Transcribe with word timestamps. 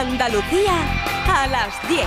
Andalucía 0.00 0.72
a 1.28 1.46
las 1.46 1.86
10. 1.86 2.00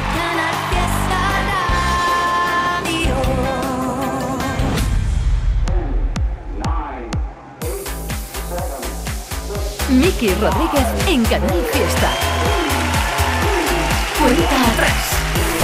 Miki 9.91 10.33
Rodríguez 10.33 10.87
en 11.05 11.23
Canal 11.25 11.63
Fiesta. 11.71 12.09
Cuenta 14.19 14.71
atrás. 14.71 14.91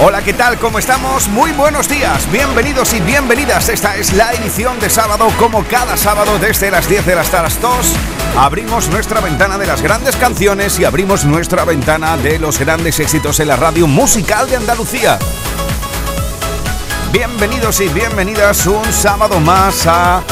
Hola, 0.00 0.22
¿qué 0.22 0.32
tal? 0.32 0.56
¿Cómo 0.58 0.78
estamos? 0.78 1.26
Muy 1.26 1.50
buenos 1.50 1.88
días, 1.88 2.30
bienvenidos 2.30 2.94
y 2.94 3.00
bienvenidas. 3.00 3.68
Esta 3.68 3.96
es 3.96 4.12
la 4.12 4.32
edición 4.34 4.78
de 4.78 4.88
sábado, 4.88 5.26
como 5.36 5.64
cada 5.64 5.96
sábado 5.96 6.38
desde 6.38 6.70
las 6.70 6.88
10 6.88 7.06
de 7.06 7.14
hasta 7.14 7.42
las 7.42 7.60
2. 7.60 8.19
Abrimos 8.36 8.88
nuestra 8.88 9.20
ventana 9.20 9.58
de 9.58 9.66
las 9.66 9.82
grandes 9.82 10.16
canciones 10.16 10.78
y 10.78 10.84
abrimos 10.84 11.24
nuestra 11.24 11.64
ventana 11.64 12.16
de 12.16 12.38
los 12.38 12.58
grandes 12.58 12.98
éxitos 13.00 13.40
en 13.40 13.48
la 13.48 13.56
radio 13.56 13.86
musical 13.86 14.48
de 14.48 14.56
Andalucía. 14.56 15.18
Bienvenidos 17.12 17.80
y 17.80 17.88
bienvenidas 17.88 18.66
un 18.66 18.84
sábado 18.92 19.40
más 19.40 19.86
a 19.86 20.22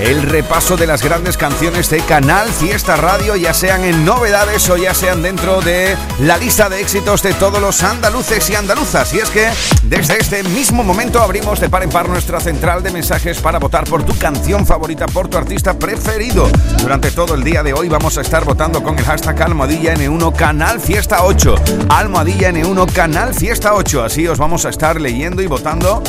el 0.00 0.22
repaso 0.22 0.76
de 0.76 0.86
las 0.86 1.02
grandes 1.02 1.36
canciones 1.36 1.90
de 1.90 2.00
Canal 2.00 2.48
Fiesta 2.48 2.96
Radio, 2.96 3.36
ya 3.36 3.52
sean 3.52 3.84
en 3.84 4.04
novedades 4.04 4.68
o 4.70 4.76
ya 4.76 4.94
sean 4.94 5.22
dentro 5.22 5.60
de 5.60 5.96
la 6.20 6.38
lista 6.38 6.68
de 6.68 6.80
éxitos 6.80 7.22
de 7.22 7.32
todos 7.34 7.60
los 7.60 7.82
andaluces 7.82 8.48
y 8.50 8.54
andaluzas. 8.54 9.12
Y 9.14 9.18
es 9.18 9.30
que 9.30 9.48
desde 9.84 10.18
este 10.18 10.42
mismo 10.44 10.84
momento 10.84 11.20
abrimos 11.20 11.60
de 11.60 11.68
par 11.68 11.82
en 11.82 11.90
par 11.90 12.08
nuestra 12.08 12.40
central 12.40 12.82
de 12.82 12.90
mensajes 12.90 13.38
para 13.38 13.58
votar 13.58 13.84
por 13.84 14.04
tu 14.04 14.16
canción 14.18 14.66
favorita, 14.66 15.06
por 15.06 15.28
tu 15.28 15.36
artista 15.36 15.78
preferido. 15.78 16.48
Durante 16.80 17.10
todo 17.10 17.34
el 17.34 17.42
día 17.42 17.62
de 17.62 17.72
hoy 17.72 17.88
vamos 17.88 18.18
a 18.18 18.20
estar 18.20 18.44
votando 18.44 18.82
con 18.82 18.98
el 18.98 19.04
hashtag 19.04 19.42
Almohadilla 19.42 19.94
N1 19.94 20.34
Canal 20.36 20.80
Fiesta 20.80 21.24
8. 21.24 21.54
Almohadilla 21.88 22.50
N1 22.50 22.92
Canal 22.92 23.34
Fiesta 23.34 23.74
8. 23.74 24.04
Así 24.04 24.28
os 24.28 24.38
vamos 24.38 24.64
a 24.64 24.70
estar 24.70 25.00
leyendo 25.00 25.42
y 25.42 25.46
votando 25.46 26.02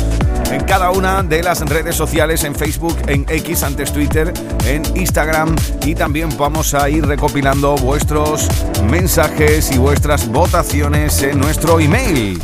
en 0.52 0.64
cada 0.64 0.92
una 0.92 1.23
de 1.23 1.42
las 1.44 1.61
redes 1.61 1.95
sociales, 1.95 2.44
en 2.44 2.53
Facebook, 2.55 2.97
en 3.08 3.25
X, 3.28 3.64
antes 3.64 3.92
Twitter, 3.94 4.31
en 4.66 4.83
Instagram. 4.95 5.56
Y 5.86 5.95
también 5.95 6.30
vamos 6.38 6.73
a 6.73 6.89
ir 6.89 7.06
recopilando 7.06 7.75
vuestros 7.75 8.47
mensajes 8.89 9.72
y 9.72 9.78
vuestras 9.78 10.28
votaciones 10.28 11.22
en 11.22 11.39
nuestro 11.39 11.80
email. 11.80 12.41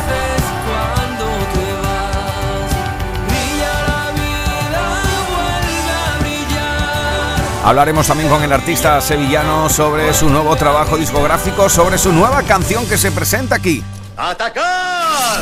Hablaremos 7.64 8.06
también 8.06 8.28
con 8.28 8.42
el 8.42 8.52
artista 8.52 9.00
sevillano 9.00 9.70
sobre 9.70 10.12
su 10.12 10.28
nuevo 10.28 10.54
trabajo 10.56 10.98
discográfico, 10.98 11.70
sobre 11.70 11.96
su 11.96 12.12
nueva 12.12 12.42
canción 12.42 12.86
que 12.86 12.98
se 12.98 13.10
presenta 13.10 13.54
aquí. 13.54 13.82
¡Atacar! 14.16 15.40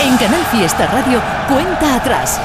En 0.00 0.16
Canal 0.16 0.44
Fiesta 0.52 0.86
Radio, 0.86 1.20
cuenta 1.48 1.96
atrás. 1.96 2.40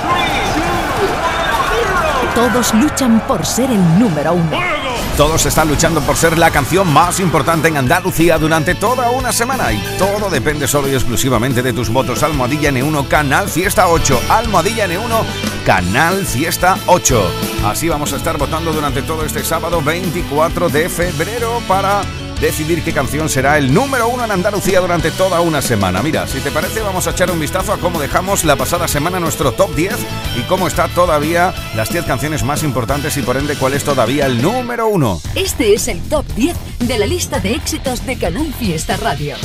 Todos 2.34 2.74
luchan 2.74 3.20
por 3.28 3.46
ser 3.46 3.70
el 3.70 4.00
número 4.00 4.34
uno. 4.34 4.77
Todos 5.18 5.48
están 5.48 5.68
luchando 5.68 6.00
por 6.02 6.16
ser 6.16 6.38
la 6.38 6.52
canción 6.52 6.94
más 6.94 7.20
importante 7.20 7.68
en 7.70 7.78
Andalucía 7.78 8.38
durante 8.38 8.76
toda 8.76 9.10
una 9.10 9.32
semana 9.32 9.74
y 9.74 9.82
todo 9.98 10.30
depende 10.30 10.68
solo 10.68 10.88
y 10.88 10.94
exclusivamente 10.94 11.64
de 11.64 11.74
tus 11.74 11.90
votos. 11.90 12.22
Almohadilla 12.22 12.70
N1 12.70 13.08
Canal 13.08 13.50
Fiesta 13.50 13.88
8. 13.88 14.22
Almohadilla 14.30 14.88
N1 14.88 15.26
Canal 15.66 16.24
Fiesta 16.24 16.78
8. 16.86 17.32
Así 17.66 17.90
vamos 17.90 18.14
a 18.14 18.18
estar 18.18 18.38
votando 18.38 18.72
durante 18.72 19.02
todo 19.02 19.26
este 19.26 19.44
sábado 19.44 19.82
24 19.82 20.70
de 20.70 20.88
febrero 20.88 21.64
para 21.68 22.04
decidir 22.40 22.84
qué 22.84 22.94
canción 22.94 23.30
será 23.30 23.58
el 23.58 23.74
número 23.74 24.08
uno 24.08 24.24
en 24.26 24.32
Andalucía 24.32 24.80
durante 24.80 25.12
toda 25.12 25.42
una 25.42 25.62
semana. 25.62 26.02
Mira, 26.02 26.28
si 26.28 26.40
te 26.40 26.52
parece, 26.52 26.82
vamos 26.82 27.08
a 27.08 27.12
echar 27.12 27.32
un 27.32 27.40
vistazo 27.40 27.74
a 27.74 27.78
cómo 27.78 28.00
dejamos 28.00 28.44
la 28.44 28.56
pasada 28.56 28.88
semana 28.88 29.20
nuestro 29.20 29.52
top 29.52 29.74
10 29.76 29.96
y 30.38 30.42
cómo 30.44 30.68
está 30.68 30.88
todavía 30.88 31.54
las 31.76 31.90
10 31.90 32.06
canciones 32.06 32.44
más 32.44 32.64
importantes 32.64 33.18
y 33.18 33.22
por 33.22 33.38
ende 33.38 33.56
cuál 33.56 33.74
es 33.74 33.84
todavía 33.84 34.26
el 34.26 34.42
número 34.42 34.88
uno. 34.88 35.22
Este 35.36 35.74
es 35.74 35.88
el 35.88 36.02
top 36.02 36.26
10 36.36 36.56
de 36.80 37.00
la 37.00 37.06
lista 37.06 37.40
de 37.40 37.54
éxitos 37.54 38.06
de 38.06 38.18
Canal 38.18 38.54
Fiesta 38.54 38.98
Radio. 38.98 39.36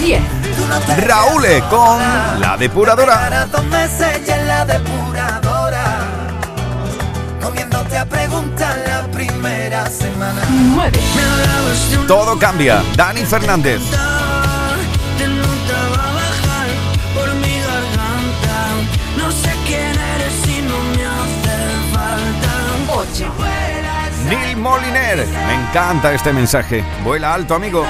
10. 0.00 0.20
Raúl 1.06 1.44
con 1.70 1.98
La 2.40 2.56
Depuradora. 2.58 3.48
A 7.96 8.04
preguntar 8.04 8.76
la 8.86 9.02
primera 9.10 9.86
semana. 9.86 10.42
9. 10.48 10.98
Todo 12.06 12.38
cambia. 12.38 12.82
Dani 12.96 13.24
Fernández. 13.24 13.80
por 17.14 17.34
mi 17.34 17.58
garganta. 17.58 18.58
No 19.16 19.30
sé 19.30 19.50
quién 19.66 19.94
eres 20.14 20.32
si 20.44 20.62
no 20.62 20.78
me 20.94 21.04
hace 21.04 21.56
falta. 21.92 22.52
8. 22.92 23.34
Neil 24.28 24.56
Moliner. 24.56 25.26
Me 25.46 25.54
encanta 25.54 26.12
este 26.12 26.32
mensaje. 26.32 26.84
Vuela 27.02 27.34
alto, 27.34 27.54
amigo. 27.54 27.84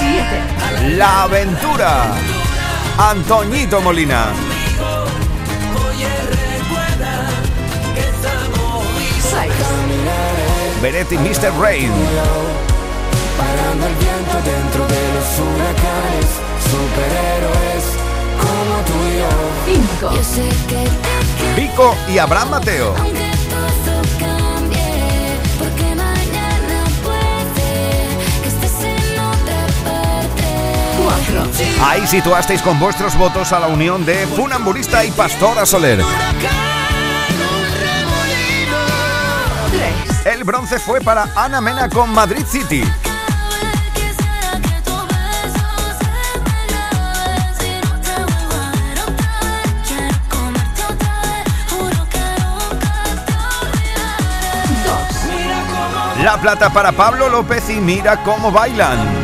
7. 0.00 0.96
La 0.96 1.22
aventura. 1.22 2.37
Antoñito 2.98 3.80
Molina. 3.80 4.32
Oye, 5.86 6.08
recuerda 6.30 7.30
que 7.94 8.00
estamos 8.00 8.84
6. 9.22 9.52
Beretti 10.82 11.16
Mr. 11.16 11.52
Rain. 11.60 11.92
Parando 13.38 13.86
el 13.86 13.94
viento 13.94 14.34
dentro 14.44 14.84
de 14.88 15.12
los 15.14 15.38
huracanes, 15.38 16.26
superhéroes 16.68 17.84
como 18.40 18.82
tú 18.84 18.96
y 19.06 19.18
yo. 19.20 19.30
5. 20.00 20.16
Yo 20.16 20.24
sé 20.24 20.48
que 20.66 20.82
te 21.54 21.60
Vico 21.60 21.94
y 22.12 22.18
Abraham 22.18 22.50
Mateo. 22.50 22.94
Parte. 31.38 31.64
4. 31.76 31.86
Ahí 31.86 32.06
situasteis 32.06 32.62
con 32.62 32.78
vuestros 32.78 33.16
votos 33.16 33.52
a 33.52 33.60
la 33.60 33.68
unión 33.68 34.04
de 34.04 34.26
Funambulista 34.26 35.04
y 35.04 35.10
Pastora 35.10 35.64
Soler. 35.66 36.02
3. 39.70 40.26
El 40.26 40.44
bronce 40.44 40.78
fue 40.78 41.00
para 41.00 41.28
Ana 41.34 41.60
Mena 41.60 41.88
con 41.88 42.12
Madrid 42.12 42.44
City. 42.46 42.82
Quisiera 43.94 44.60
que 44.62 44.80
tu 44.82 44.92
beso 44.92 45.68
se 45.98 46.04
me 46.40 46.56
lave, 46.72 47.36
si 47.58 47.70
no 47.86 47.94
te 48.00 48.14
vuelvo 48.14 48.54
a 48.54 48.70
ver 48.72 48.98
otra 49.00 49.30
vez. 49.40 49.68
Quiero 49.86 50.18
comerte 50.28 50.82
otra 50.84 51.12
vez, 51.22 51.44
juro 51.70 52.00
que 52.10 52.24
nunca 52.40 52.92
te 53.26 53.32
olvidaré. 53.74 54.54
2. 56.16 56.24
La 56.24 56.36
plata 56.40 56.70
para 56.70 56.92
Pablo 56.92 57.28
López 57.28 57.68
y 57.70 57.80
mira 57.80 58.22
cómo 58.22 58.50
bailan. 58.50 59.17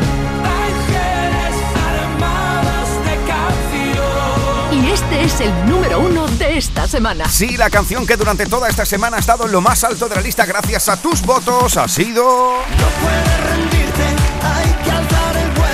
Es 5.25 5.41
el 5.41 5.65
número 5.65 5.99
uno 5.99 6.27
de 6.27 6.55
esta 6.57 6.87
semana. 6.87 7.27
Sí, 7.27 7.57
la 7.57 7.71
canción 7.71 8.05
que 8.05 8.15
durante 8.15 8.45
toda 8.45 8.69
esta 8.69 8.85
semana 8.85 9.17
ha 9.17 9.19
estado 9.19 9.45
en 9.45 9.51
lo 9.51 9.59
más 9.59 9.83
alto 9.83 10.07
de 10.07 10.15
la 10.15 10.21
lista 10.21 10.45
gracias 10.45 10.87
a 10.87 11.01
tus 11.01 11.21
votos 11.23 11.77
ha 11.77 11.87
sido... 11.87 12.59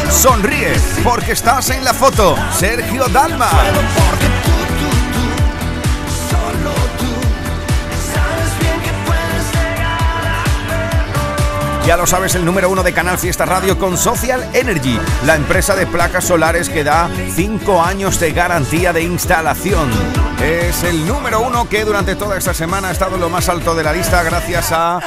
Sonríe, 0.09 0.73
porque 1.03 1.33
estás 1.33 1.69
en 1.69 1.83
la 1.83 1.93
foto. 1.93 2.35
Sergio 2.57 3.05
Dalma. 3.09 3.49
Ya 11.85 11.97
lo 11.97 12.05
sabes, 12.05 12.35
el 12.35 12.45
número 12.45 12.69
uno 12.69 12.83
de 12.83 12.93
Canal 12.93 13.17
Fiesta 13.17 13.43
Radio 13.43 13.77
con 13.77 13.97
Social 13.97 14.47
Energy, 14.53 14.99
la 15.25 15.35
empresa 15.35 15.75
de 15.75 15.87
placas 15.87 16.25
solares 16.25 16.69
que 16.69 16.83
da 16.83 17.09
5 17.33 17.81
años 17.81 18.19
de 18.19 18.31
garantía 18.31 18.93
de 18.93 19.01
instalación. 19.01 19.89
Es 20.41 20.83
el 20.83 21.07
número 21.07 21.41
uno 21.41 21.67
que 21.67 21.83
durante 21.83 22.15
toda 22.15 22.37
esta 22.37 22.53
semana 22.53 22.89
ha 22.89 22.91
estado 22.91 23.15
en 23.15 23.21
lo 23.21 23.29
más 23.29 23.49
alto 23.49 23.73
de 23.73 23.83
la 23.83 23.93
lista 23.93 24.21
gracias 24.21 24.71
a 24.71 24.99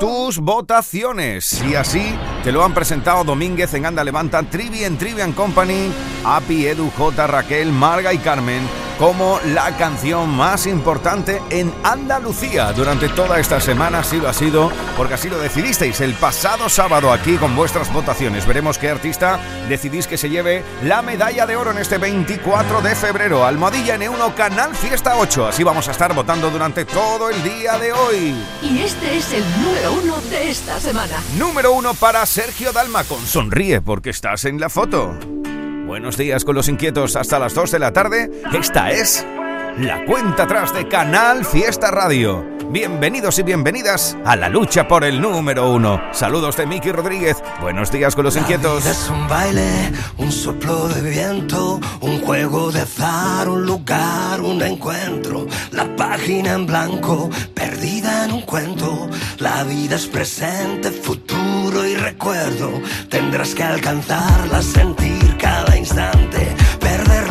tus 0.00 0.38
votaciones. 0.38 1.60
Y 1.62 1.74
así 1.74 2.14
te 2.42 2.50
lo 2.50 2.64
han 2.64 2.72
presentado 2.72 3.22
Domínguez 3.22 3.74
en 3.74 3.84
Anda 3.84 4.02
Levanta, 4.02 4.42
Trivi 4.42 4.84
en 4.84 4.96
Trivian 4.96 5.32
Company, 5.32 5.92
Api, 6.24 6.66
Edu, 6.66 6.90
J, 6.96 7.26
Raquel, 7.26 7.72
Marga 7.72 8.14
y 8.14 8.18
Carmen 8.18 8.79
como 9.00 9.40
la 9.46 9.74
canción 9.78 10.28
más 10.28 10.66
importante 10.66 11.40
en 11.48 11.72
Andalucía 11.82 12.70
durante 12.74 13.08
toda 13.08 13.40
esta 13.40 13.58
semana. 13.58 14.00
Así 14.00 14.18
lo 14.18 14.28
ha 14.28 14.34
sido, 14.34 14.70
porque 14.94 15.14
así 15.14 15.30
lo 15.30 15.38
decidisteis 15.38 16.02
el 16.02 16.12
pasado 16.12 16.68
sábado 16.68 17.10
aquí 17.10 17.36
con 17.36 17.56
vuestras 17.56 17.90
votaciones. 17.90 18.46
Veremos 18.46 18.76
qué 18.76 18.90
artista 18.90 19.40
decidís 19.70 20.06
que 20.06 20.18
se 20.18 20.28
lleve 20.28 20.62
la 20.84 21.00
medalla 21.00 21.46
de 21.46 21.56
oro 21.56 21.70
en 21.70 21.78
este 21.78 21.96
24 21.96 22.82
de 22.82 22.94
febrero. 22.94 23.46
Almohadilla 23.46 23.96
N1 23.96 24.34
Canal 24.34 24.76
Fiesta 24.76 25.16
8. 25.16 25.46
Así 25.48 25.64
vamos 25.64 25.88
a 25.88 25.92
estar 25.92 26.14
votando 26.14 26.50
durante 26.50 26.84
todo 26.84 27.30
el 27.30 27.42
día 27.42 27.78
de 27.78 27.94
hoy. 27.94 28.36
Y 28.60 28.80
este 28.80 29.16
es 29.16 29.32
el 29.32 29.44
número 29.62 29.92
uno 29.94 30.20
de 30.28 30.50
esta 30.50 30.78
semana. 30.78 31.16
Número 31.38 31.72
uno 31.72 31.94
para 31.94 32.26
Sergio 32.26 32.70
Dalma 32.70 33.04
con 33.04 33.26
Sonríe 33.26 33.80
porque 33.80 34.10
estás 34.10 34.44
en 34.44 34.60
la 34.60 34.68
foto. 34.68 35.39
Buenos 35.90 36.16
días 36.16 36.44
con 36.44 36.54
los 36.54 36.68
inquietos 36.68 37.16
hasta 37.16 37.40
las 37.40 37.52
2 37.52 37.72
de 37.72 37.78
la 37.80 37.92
tarde. 37.92 38.30
Esta 38.52 38.92
es 38.92 39.26
la 39.78 40.04
cuenta 40.04 40.44
atrás 40.44 40.74
de 40.74 40.88
Canal 40.88 41.44
Fiesta 41.44 41.90
Radio. 41.90 42.44
Bienvenidos 42.70 43.38
y 43.38 43.42
bienvenidas 43.42 44.16
a 44.24 44.36
la 44.36 44.48
lucha 44.48 44.86
por 44.86 45.04
el 45.04 45.20
número 45.20 45.72
uno. 45.72 46.00
Saludos 46.12 46.56
de 46.56 46.66
Miki 46.66 46.92
Rodríguez. 46.92 47.42
Buenos 47.60 47.90
días 47.90 48.14
con 48.14 48.24
los 48.24 48.36
inquietos. 48.36 48.82
Vida 48.82 48.92
es 48.92 49.10
un 49.10 49.28
baile, 49.28 49.92
un 50.18 50.30
soplo 50.30 50.88
de 50.88 51.10
viento, 51.10 51.80
un 52.00 52.20
juego 52.20 52.70
de 52.70 52.82
azar, 52.82 53.48
un 53.48 53.66
lugar, 53.66 54.40
un 54.40 54.62
encuentro. 54.62 55.46
La 55.72 55.96
página 55.96 56.52
en 56.52 56.66
blanco, 56.66 57.28
perdida 57.54 58.24
en 58.24 58.32
un 58.32 58.42
cuento. 58.42 59.08
La 59.38 59.64
vida 59.64 59.96
es 59.96 60.06
presente, 60.06 60.90
futuro 60.90 61.84
y 61.84 61.96
recuerdo. 61.96 62.70
Tendrás 63.08 63.54
que 63.54 63.64
alcanzarla, 63.64 64.62
sentir 64.62 65.36
cada 65.38 65.76
instante. 65.76 66.54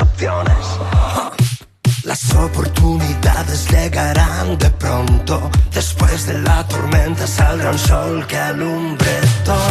Opciones. 0.00 0.66
Las 2.04 2.34
oportunidades 2.34 3.68
llegarán 3.70 4.58
de 4.58 4.70
pronto. 4.70 5.50
Después 5.72 6.26
de 6.26 6.38
la 6.40 6.66
tormenta 6.66 7.26
saldrá 7.26 7.70
un 7.70 7.78
sol 7.78 8.26
que 8.26 8.36
alumbre 8.36 9.20
todo 9.44 9.65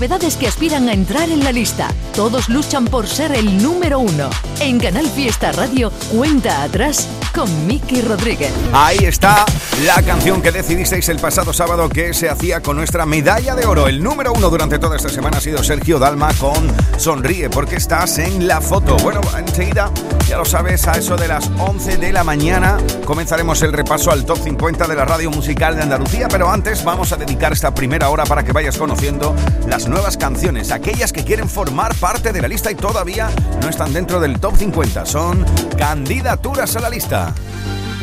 novedades 0.00 0.38
que 0.38 0.46
aspiran 0.46 0.88
a 0.88 0.94
entrar 0.94 1.28
en 1.28 1.44
la 1.44 1.52
lista. 1.52 1.88
Todos 2.16 2.48
luchan 2.48 2.86
por 2.86 3.06
ser 3.06 3.32
el 3.32 3.62
número 3.62 3.98
uno. 3.98 4.30
En 4.58 4.80
Canal 4.80 5.06
Fiesta 5.06 5.52
Radio, 5.52 5.92
cuenta 6.10 6.62
atrás 6.62 7.06
con 7.34 7.66
Miki 7.66 8.00
Rodríguez. 8.00 8.50
Ahí 8.72 8.96
está 9.02 9.44
la 9.84 10.00
canción 10.00 10.40
que 10.40 10.52
decidisteis 10.52 11.06
el 11.10 11.18
pasado 11.18 11.52
sábado 11.52 11.90
que 11.90 12.14
se 12.14 12.30
hacía 12.30 12.62
con 12.62 12.78
nuestra 12.78 13.04
medalla 13.04 13.54
de 13.54 13.66
oro. 13.66 13.88
El 13.88 14.02
número 14.02 14.32
uno 14.32 14.48
durante 14.48 14.78
toda 14.78 14.96
esta 14.96 15.10
semana 15.10 15.36
ha 15.36 15.40
sido 15.42 15.62
Sergio 15.62 15.98
Dalma 15.98 16.32
con 16.32 16.74
Sonríe 16.96 17.50
porque 17.50 17.76
estás 17.76 18.16
en 18.16 18.48
la 18.48 18.62
foto. 18.62 18.96
Bueno, 18.96 19.20
enseguida, 19.36 19.90
ya 20.30 20.36
lo 20.36 20.44
sabes, 20.44 20.86
a 20.86 20.92
eso 20.92 21.16
de 21.16 21.26
las 21.26 21.50
11 21.58 21.96
de 21.96 22.12
la 22.12 22.22
mañana 22.22 22.78
comenzaremos 23.04 23.62
el 23.62 23.72
repaso 23.72 24.12
al 24.12 24.24
top 24.24 24.38
50 24.38 24.86
de 24.86 24.94
la 24.94 25.04
radio 25.04 25.28
musical 25.28 25.74
de 25.74 25.82
Andalucía, 25.82 26.28
pero 26.28 26.48
antes 26.48 26.84
vamos 26.84 27.10
a 27.10 27.16
dedicar 27.16 27.52
esta 27.52 27.74
primera 27.74 28.10
hora 28.10 28.24
para 28.24 28.44
que 28.44 28.52
vayas 28.52 28.78
conociendo 28.78 29.34
las 29.66 29.88
nuevas 29.88 30.16
canciones, 30.16 30.70
aquellas 30.70 31.12
que 31.12 31.24
quieren 31.24 31.48
formar 31.48 31.96
parte 31.96 32.32
de 32.32 32.40
la 32.40 32.46
lista 32.46 32.70
y 32.70 32.76
todavía 32.76 33.28
no 33.60 33.68
están 33.68 33.92
dentro 33.92 34.20
del 34.20 34.38
top 34.38 34.56
50. 34.56 35.04
Son 35.04 35.44
candidaturas 35.76 36.76
a 36.76 36.80
la 36.80 36.90
lista. 36.90 37.34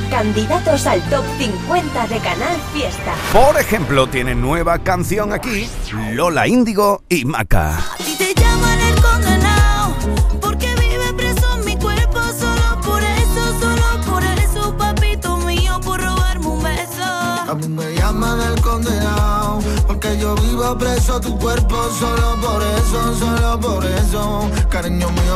Candidatos 0.09 0.85
al 0.85 1.01
top 1.09 1.23
50 1.37 2.07
de 2.07 2.17
Canal 2.17 2.57
Fiesta. 2.73 3.13
Por 3.31 3.57
ejemplo, 3.57 4.05
tienen 4.07 4.41
nueva 4.41 4.79
canción 4.79 5.31
aquí, 5.31 5.69
Lola 6.11 6.45
Índigo 6.45 7.03
y 7.07 7.23
Maca. 7.23 7.77
A 7.77 7.95
ti 7.95 8.17
te 8.17 8.33
llaman 8.33 8.79
el 8.81 9.36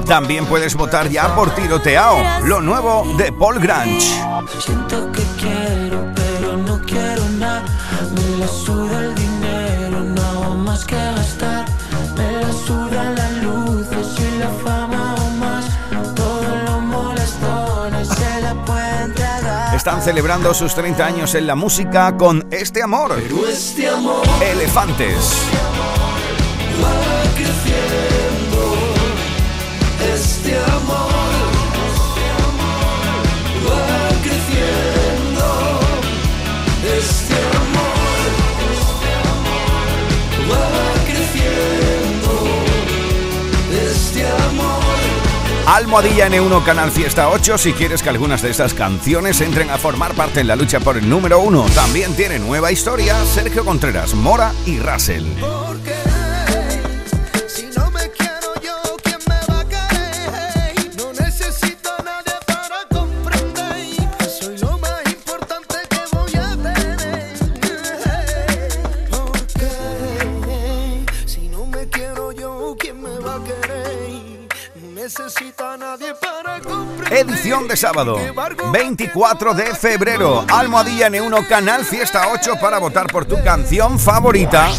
También 0.06 0.46
puedes 0.46 0.76
votar 0.76 1.10
ya 1.10 1.34
por 1.36 1.56
Tiroteao, 1.56 2.46
lo 2.46 2.60
nuevo 2.62 3.06
de 3.18 3.32
Paul 3.32 3.60
Grange. 3.60 4.22
Siento 4.60 5.12
que 5.12 5.24
quiero, 5.40 6.14
pero 6.16 6.58
no 6.58 6.82
quiero 6.86 7.24
nada. 7.40 7.64
Me 8.14 8.38
la 8.38 8.48
suda 8.48 9.06
el 9.06 9.31
Están 19.82 20.04
celebrando 20.04 20.54
sus 20.54 20.76
30 20.76 21.04
años 21.04 21.34
en 21.34 21.48
la 21.48 21.56
música 21.56 22.16
con 22.16 22.48
este 22.52 22.84
amor. 22.84 23.16
Este 23.50 23.90
amor 23.90 24.22
Elefantes. 24.40 25.48
va 25.50 26.01
Almohadilla 45.72 46.28
N1 46.28 46.66
Canal 46.66 46.92
Fiesta 46.92 47.30
8 47.30 47.58
si 47.58 47.72
quieres 47.72 48.04
que 48.04 48.10
algunas 48.10 48.42
de 48.42 48.50
estas 48.50 48.74
canciones 48.74 49.40
entren 49.40 49.70
a 49.70 49.78
formar 49.78 50.14
parte 50.16 50.42
en 50.42 50.48
la 50.48 50.58
lucha 50.58 50.82
por 50.82 50.98
el 50.98 51.08
número 51.08 51.40
1. 51.40 51.68
También 51.74 52.14
tiene 52.14 52.40
nueva 52.40 52.74
historia 52.74 53.24
Sergio 53.24 53.64
Contreras, 53.64 54.14
Mora 54.14 54.52
y 54.66 54.80
Russell. 54.80 55.24
No 75.18 75.26
necesito 75.26 75.66
a 75.66 75.78
nadie 75.78 76.14
para. 76.16 76.60
Edición 77.10 77.68
de 77.68 77.76
sábado, 77.76 78.18
24 78.72 79.54
de 79.54 79.76
febrero. 79.76 80.46
Almohadilla 80.48 81.10
N1 81.10 81.48
Canal 81.48 81.84
Fiesta 81.84 82.30
8 82.32 82.54
para 82.62 82.80
votar 82.80 83.08
por 83.08 83.26
tu 83.26 83.42
canción 83.44 84.00
favorita. 84.00 84.70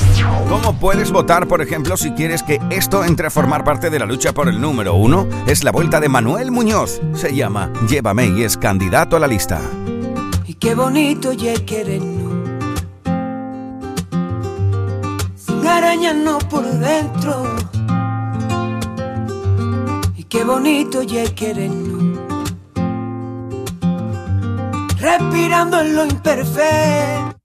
¿Cómo 0.49 0.79
puedes 0.79 1.11
votar, 1.11 1.49
por 1.49 1.61
ejemplo, 1.61 1.97
si 1.97 2.13
quieres 2.13 2.43
que 2.43 2.61
esto 2.71 3.05
entre 3.05 3.27
a 3.27 3.31
formar 3.31 3.65
parte 3.65 3.91
de 3.91 3.99
la 3.99 4.07
lucha 4.07 4.33
por 4.33 4.49
el 4.49 4.61
número 4.61 4.95
1? 4.95 5.29
Es 5.47 5.65
la 5.65 5.73
vuelta 5.73 6.01
de 6.01 6.09
Manuel 6.09 6.51
Muñoz. 6.51 7.01
Se 7.15 7.35
llama 7.35 7.71
Llévame 7.89 8.27
y 8.27 8.45
es 8.45 8.57
candidato 8.57 9.17
a 9.17 9.21
la 9.21 9.27
lista. 9.27 9.61
Y 10.47 10.55
qué 10.55 10.75
bonito 10.75 11.33
querernos. 11.67 12.33
Sin 15.37 15.67
arañarnos 15.67 16.43
por 16.45 16.65
dentro. 16.65 17.82
Y 20.33 20.39
qué 20.39 20.45
bonito 20.45 21.03
ya 21.03 21.25
querernos. 21.35 22.19
Respirando 24.99 25.81
en 25.81 25.95
lo 25.95 26.07
imperfecto. 26.07 27.37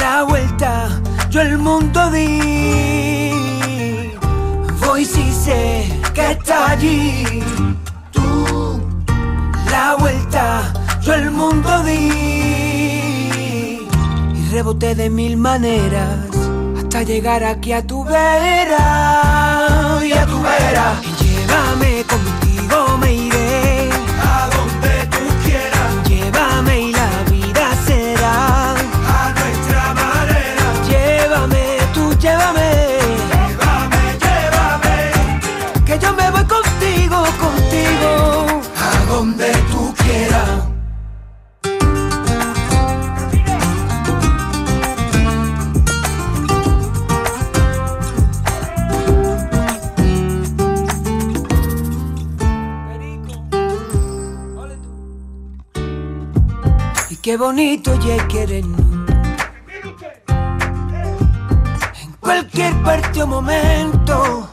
La 0.00 0.24
vuelta, 0.28 1.00
yo 1.30 1.42
el 1.42 1.58
mundo 1.58 2.10
di. 2.10 3.30
Voy 4.84 5.04
si 5.04 5.30
sé 5.30 5.86
que 6.12 6.32
está 6.32 6.70
allí. 6.70 7.40
Tú 8.10 8.80
la 9.70 9.94
vuelta, 9.94 10.72
yo 11.02 11.14
el 11.14 11.30
mundo 11.30 11.84
di 11.84 12.08
y 14.34 14.48
reboté 14.50 14.96
de 14.96 15.08
mil 15.08 15.36
maneras 15.36 16.27
hasta 16.88 17.02
llegar 17.02 17.44
aquí 17.44 17.72
a 17.72 17.86
tu 17.86 18.02
vera 18.02 18.80
y 20.02 20.12
a 20.12 20.24
tu 20.24 20.40
vera. 20.40 20.98
Y 21.02 21.12
llévame 21.22 22.02
contigo, 22.04 22.47
qué 57.28 57.36
bonito 57.36 57.94
ya 58.00 58.26
querernos. 58.26 58.80
En 62.02 62.12
cualquier 62.20 62.72
parte 62.82 63.22
o 63.22 63.26
momento. 63.26 64.48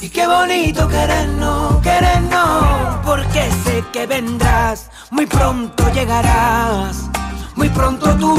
Y 0.00 0.08
qué 0.08 0.26
bonito 0.26 0.88
querernos, 0.88 1.80
querernos, 1.82 2.64
porque 3.04 3.48
sé 3.62 3.84
que 3.92 4.08
vendrás, 4.08 4.90
muy 5.12 5.26
pronto 5.26 5.88
llegarás, 5.92 7.08
muy 7.54 7.68
pronto 7.68 8.16
tú 8.16 8.34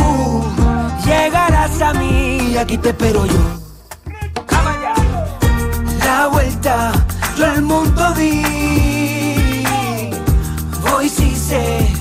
llegarás 1.06 1.82
a 1.82 1.94
mí, 1.94 2.58
aquí 2.58 2.78
te 2.78 2.90
espero 2.90 3.26
yo. 3.26 3.42
La 6.06 6.28
vuelta, 6.28 6.92
yo 7.38 7.46
el 7.46 7.62
mundo 7.62 8.14
di, 8.16 9.64
voy 10.84 11.08
si 11.08 11.34
sé 11.38 12.01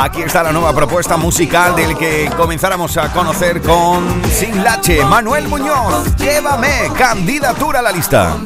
Aquí 0.00 0.22
está 0.22 0.44
la 0.44 0.52
nueva 0.52 0.72
propuesta 0.72 1.16
musical 1.16 1.74
del 1.74 1.96
que 1.96 2.30
comenzáramos 2.36 2.96
a 2.96 3.12
conocer 3.12 3.60
con 3.60 4.22
Sin 4.30 4.62
Lache, 4.62 5.04
Manuel 5.04 5.48
Muñoz. 5.48 6.14
Llévame, 6.14 6.92
candidatura 6.96 7.80
a 7.80 7.82
la 7.82 7.90
lista. 7.90 8.36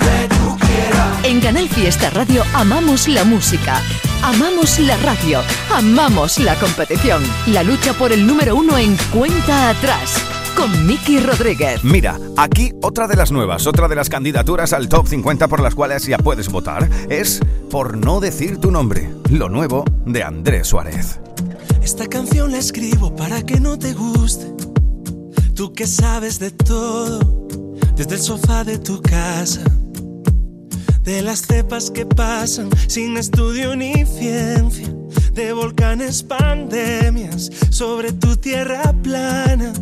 En 1.25 1.43
Canal 1.43 1.69
Fiesta 1.69 2.09
Radio 2.09 2.43
amamos 2.55 3.07
la 3.07 3.25
música, 3.25 3.83
amamos 4.23 4.79
la 4.79 4.97
radio, 4.97 5.43
amamos 5.71 6.39
la 6.39 6.55
competición. 6.55 7.23
La 7.49 7.63
lucha 7.63 7.93
por 7.93 8.13
el 8.13 8.27
número 8.27 8.57
uno 8.57 8.79
en 8.79 8.97
cuenta 9.13 9.69
atrás. 9.69 10.25
con 10.57 10.87
Miki 10.87 11.19
Rodríguez. 11.19 11.83
Mira, 11.85 12.19
aquí 12.37 12.73
otra 12.83 13.09
de 13.09 13.17
las 13.17 13.31
nuevas, 13.31 13.67
otra 13.67 13.89
de 13.89 13.97
las 13.97 14.09
candidaturas 14.09 14.73
al 14.73 14.89
top 14.89 15.07
50 15.07 15.49
por 15.49 15.61
las 15.61 15.75
cuales 15.75 16.07
ya 16.07 16.19
puedes 16.19 16.51
votar 16.51 16.89
es 17.09 17.41
Por 17.71 17.97
no 17.97 18.21
decir 18.21 18.59
tu 18.59 18.71
nombre, 18.71 19.11
lo 19.31 19.49
nuevo 19.49 19.85
de 20.05 20.23
Andrés 20.23 20.69
Suárez. 20.69 21.21
Esta 21.83 22.07
canción 22.07 22.53
la 22.53 22.59
escribo 22.59 23.15
para 23.17 23.43
que 23.43 23.59
no 23.59 23.79
te 23.79 23.93
guste. 23.93 24.47
Tú 25.55 25.73
que 25.73 25.87
sabes 25.87 26.39
de 26.39 26.51
todo, 26.51 27.47
desde 27.97 28.15
el 28.15 28.21
sofá 28.21 28.65
de 28.65 28.79
tu 28.79 29.03
casa. 29.03 29.63
De 31.03 31.21
las 31.21 31.43
cepas 31.43 31.91
que 31.91 32.07
pasan 32.07 32.71
sin 32.87 33.17
estudio 33.17 33.75
ni 33.75 34.07
ciencia. 34.07 34.89
De 35.35 35.53
volcanes, 35.53 36.23
pandemias 36.23 37.51
sobre 37.71 38.13
tu 38.13 38.37
tierra 38.37 38.95
plana. 39.03 39.73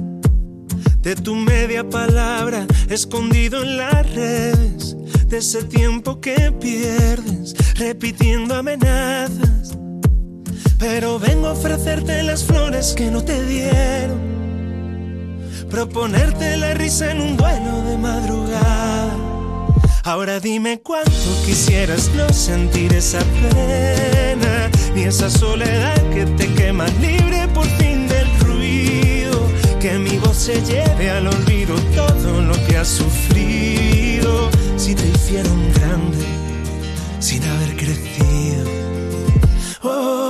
De 1.02 1.14
tu 1.16 1.35
media 1.35 1.88
palabra 1.88 2.66
escondido 2.88 3.62
en 3.62 3.76
las 3.76 4.11
redes. 4.14 4.97
De 5.26 5.38
ese 5.38 5.62
tiempo 5.64 6.21
que 6.21 6.50
pierdes 6.52 7.54
repitiendo 7.76 8.54
amenazas. 8.54 9.79
Pero 10.80 11.18
vengo 11.18 11.49
a 11.49 11.52
ofrecerte 11.52 12.22
las 12.22 12.42
flores 12.42 12.94
que 12.96 13.10
no 13.10 13.22
te 13.22 13.44
dieron. 13.44 14.18
Proponerte 15.70 16.56
la 16.56 16.72
risa 16.72 17.12
en 17.12 17.20
un 17.20 17.37
duelo 17.37 17.82
de 17.82 17.99
madrugada. 17.99 19.14
Ahora 20.04 20.40
dime 20.40 20.80
cuánto 20.80 21.10
quisieras 21.44 22.10
no 22.16 22.32
sentir 22.32 22.94
esa 22.94 23.18
pena, 23.18 24.70
ni 24.94 25.02
esa 25.02 25.28
soledad 25.28 26.02
que 26.14 26.25
te 26.25 26.52
quema 26.54 26.87
libre 26.99 27.46
por 27.54 27.66
fin 27.66 28.08
del 28.08 28.26
ruido. 28.40 29.38
Que 29.80 29.99
mi 29.99 30.16
voz 30.16 30.38
se 30.38 30.62
lleve 30.62 31.10
al 31.10 31.26
olvido 31.26 31.75
todo 31.94 32.40
lo 32.40 32.54
que 32.66 32.78
has 32.78 32.88
sufrido. 32.88 34.49
Si 34.78 34.94
te 34.94 35.06
hicieron 35.06 35.72
grande 35.75 36.25
sin 37.18 37.44
haber 37.44 37.76
crecido. 37.76 38.64
Oh. 39.82 40.29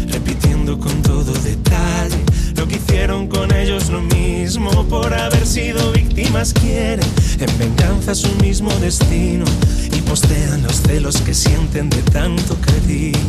repitiendo 0.23 0.77
con 0.77 1.01
todo 1.01 1.33
detalle 1.33 2.17
lo 2.55 2.67
que 2.67 2.75
hicieron 2.75 3.27
con 3.27 3.53
ellos 3.53 3.89
lo 3.89 4.01
mismo 4.01 4.69
por 4.87 5.13
haber 5.13 5.45
sido 5.45 5.91
víctimas 5.91 6.53
quieren 6.53 7.07
en 7.39 7.57
venganza 7.57 8.13
su 8.13 8.29
mismo 8.35 8.69
destino 8.81 9.45
y 9.91 10.01
postean 10.01 10.61
los 10.63 10.81
celos 10.81 11.21
que 11.21 11.33
sienten 11.33 11.89
de 11.89 12.01
tanto 12.03 12.55
cariño. 12.61 13.19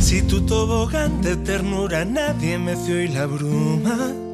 Si 0.00 0.22
tu 0.22 0.40
tobogán 0.42 1.20
de 1.20 1.36
ternura 1.36 2.04
nadie 2.04 2.58
meció 2.58 3.02
y 3.02 3.08
la 3.08 3.26
bruma 3.26 4.25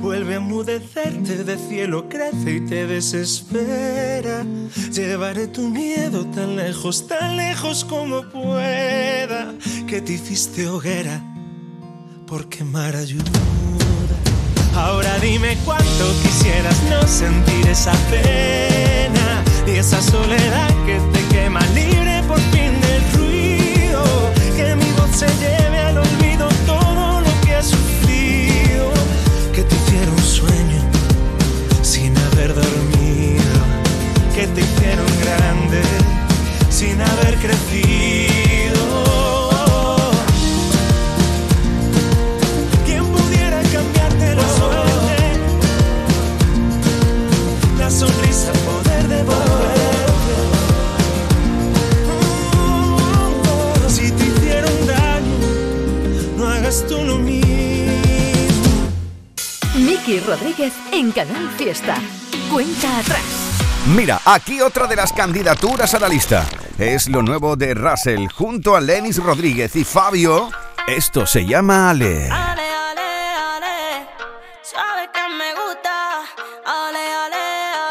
Vuelve 0.00 0.34
a 0.34 0.36
emudecerte 0.36 1.44
de 1.44 1.58
cielo, 1.58 2.08
crece 2.08 2.56
y 2.56 2.60
te 2.60 2.86
desespera. 2.86 4.44
Llevaré 4.92 5.48
tu 5.48 5.68
miedo 5.68 6.24
tan 6.26 6.56
lejos, 6.56 7.06
tan 7.08 7.36
lejos 7.36 7.84
como 7.84 8.22
pueda. 8.22 9.52
Que 9.86 10.00
te 10.00 10.12
hiciste 10.12 10.68
hoguera 10.68 11.22
por 12.26 12.48
quemar 12.48 12.94
ayuda. 12.94 13.30
Ahora 14.74 15.18
dime 15.18 15.56
cuánto 15.64 16.04
quisieras 16.22 16.80
no 16.88 17.06
sentir 17.08 17.66
esa 17.68 17.92
pena 18.08 19.42
y 19.66 19.72
esa 19.72 20.00
soledad 20.00 20.68
que 20.86 21.00
te 21.12 21.34
quema 21.34 21.60
libre 21.74 22.22
por 22.28 22.38
fin 22.52 22.80
del 22.80 23.02
ruido. 23.14 24.04
Que 24.56 24.76
mi 24.76 24.90
voz 24.92 25.10
se 25.16 25.26
Que 34.38 34.46
te 34.46 34.60
hicieron 34.60 35.06
grande 35.20 35.82
sin 36.70 37.00
haber 37.02 37.34
crecido. 37.38 38.28
Sonrisa, 47.90 48.52
poder 48.52 49.08
devolverte. 49.08 50.34
Oh, 52.12 53.88
Si 53.88 54.12
te 54.12 54.24
hicieron 54.24 54.86
daño, 54.86 55.36
no 56.36 56.46
hagas 56.46 56.86
tú 56.86 57.02
lo 57.02 57.18
mismo. 57.18 57.42
Miki 59.74 60.20
Rodríguez 60.20 60.74
en 60.92 61.10
Canal 61.10 61.50
Fiesta. 61.56 61.96
Cuenta 62.52 63.00
atrás. 63.00 63.47
Mira, 63.94 64.20
aquí 64.26 64.60
otra 64.60 64.86
de 64.86 64.96
las 64.96 65.12
candidaturas 65.12 65.94
a 65.94 65.98
la 65.98 66.08
lista. 66.08 66.46
Es 66.78 67.08
lo 67.08 67.22
nuevo 67.22 67.56
de 67.56 67.72
Russell 67.72 68.28
junto 68.28 68.76
a 68.76 68.80
Lenis 68.80 69.16
Rodríguez 69.16 69.74
y 69.76 69.84
Fabio. 69.84 70.50
Esto 70.86 71.26
se 71.26 71.46
llama 71.46 71.90
Ale. 71.90 72.28
Ale, 72.30 72.68
ale, 72.68 73.34
ale, 73.56 74.06
suave 74.62 75.08
que 75.12 75.34
me 75.34 75.54
gusta. 75.54 76.20
Ale, 76.66 76.98
ale, 76.98 77.36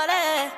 ale. 0.04 0.52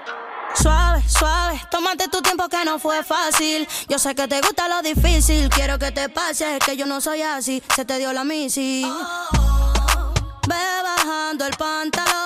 Suave, 0.55 1.03
suave, 1.07 1.61
tómate 1.71 2.09
tu 2.09 2.21
tiempo 2.21 2.49
que 2.49 2.65
no 2.65 2.77
fue 2.77 3.01
fácil. 3.03 3.65
Yo 3.87 3.97
sé 3.97 4.13
que 4.15 4.27
te 4.27 4.41
gusta 4.41 4.67
lo 4.67 4.81
difícil. 4.81 5.49
Quiero 5.49 5.79
que 5.79 5.91
te 5.91 6.09
pase, 6.09 6.59
que 6.65 6.75
yo 6.75 6.85
no 6.85 6.99
soy 6.99 7.21
así. 7.21 7.63
Se 7.75 7.85
te 7.85 7.97
dio 7.97 8.11
la 8.11 8.25
misi. 8.25 8.85
Ve 10.47 10.55
bajando 10.83 11.45
el 11.45 11.55
pantalón, 11.55 12.18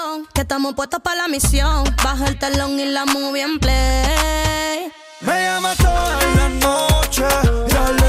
estamos 0.43 0.75
puestos 0.75 0.99
para 1.01 1.23
la 1.23 1.27
misión. 1.27 1.83
Baja 2.03 2.27
el 2.27 2.37
telón 2.37 2.79
y 2.79 2.85
la 2.85 3.05
movie 3.05 3.41
en 3.43 3.59
play. 3.59 4.91
Me 5.21 5.45
llama 5.45 5.73
toda 5.75 6.19
la 6.35 6.49
noche. 6.49 8.02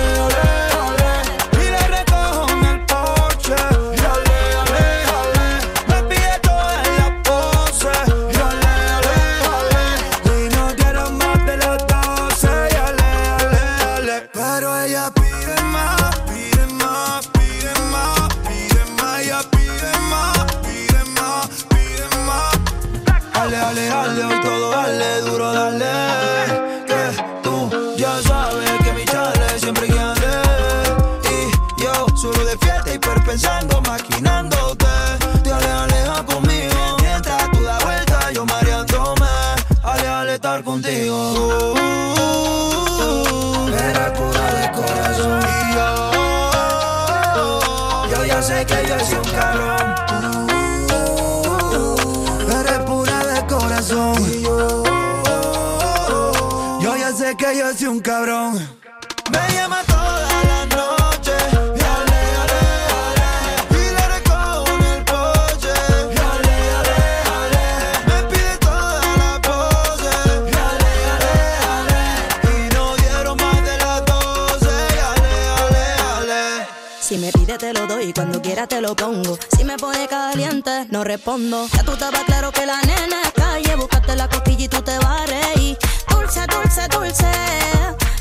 Lo 78.80 78.94
pongo. 78.94 79.38
Si 79.56 79.64
me 79.64 79.76
pone 79.76 80.06
caliente, 80.08 80.87
no 80.90 81.04
respondo. 81.04 81.66
Ya 81.72 81.82
tú 81.84 81.92
estabas 81.92 82.22
claro 82.24 82.50
que 82.52 82.66
la 82.66 82.80
nena 82.82 83.22
es 83.22 83.32
calle. 83.32 83.74
Búscate 83.76 84.16
la 84.16 84.28
cosquilla 84.28 84.64
y 84.64 84.68
tú 84.68 84.82
te 84.82 84.98
vas 84.98 85.30
a. 85.30 86.14
Dulce, 86.14 86.46
dulce, 86.46 86.88
dulce. 86.88 87.32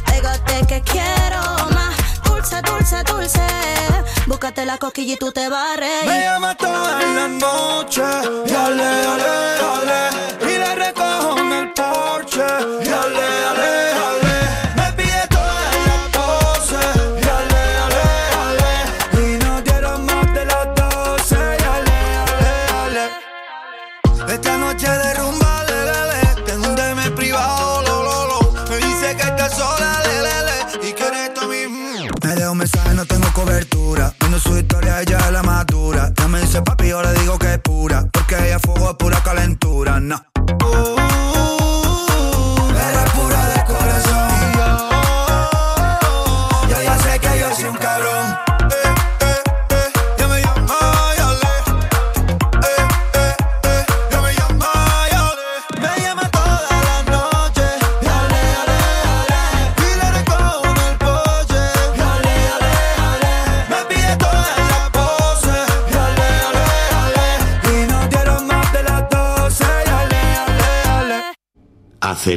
Pégate 0.06 0.66
que 0.68 0.82
quiero 0.82 1.42
más. 1.72 1.96
Dulce, 2.24 2.62
dulce, 2.62 3.04
dulce. 3.04 3.42
Búscate 4.28 4.66
la 4.66 4.78
cosquilla 4.78 5.14
y 5.14 5.18
tú 5.18 5.32
te 5.32 5.50
vas 5.50 5.78
a 5.78 6.06
Me 6.06 6.22
llama 6.22 6.56
toda 6.56 7.02
la 7.02 7.28
noche 7.28 8.02
Y 8.46 8.54
ale, 8.54 9.43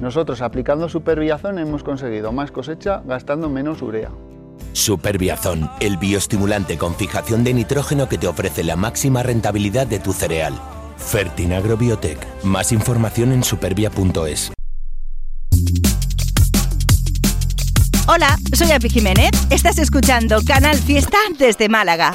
Nosotros 0.00 0.42
aplicando 0.42 0.88
Superbiazón 0.88 1.58
hemos 1.58 1.82
conseguido 1.82 2.32
más 2.32 2.50
cosecha 2.50 3.02
gastando 3.06 3.48
menos 3.48 3.82
urea. 3.82 4.10
Superbiazón, 4.72 5.70
el 5.80 5.96
bioestimulante 5.96 6.76
con 6.76 6.94
fijación 6.94 7.44
de 7.44 7.54
nitrógeno 7.54 8.08
que 8.08 8.18
te 8.18 8.26
ofrece 8.26 8.62
la 8.62 8.76
máxima 8.76 9.22
rentabilidad 9.22 9.86
de 9.86 9.98
tu 9.98 10.12
cereal. 10.12 10.54
Fertinagro 10.98 11.76
Biotech. 11.76 12.18
Más 12.44 12.72
información 12.72 13.32
en 13.32 13.42
supervia.es. 13.42 14.52
Hola, 18.08 18.38
soy 18.52 18.70
Api 18.72 18.88
Jiménez. 18.88 19.30
Estás 19.50 19.78
escuchando 19.78 20.38
Canal 20.46 20.76
Fiesta 20.76 21.18
desde 21.38 21.68
Málaga. 21.68 22.14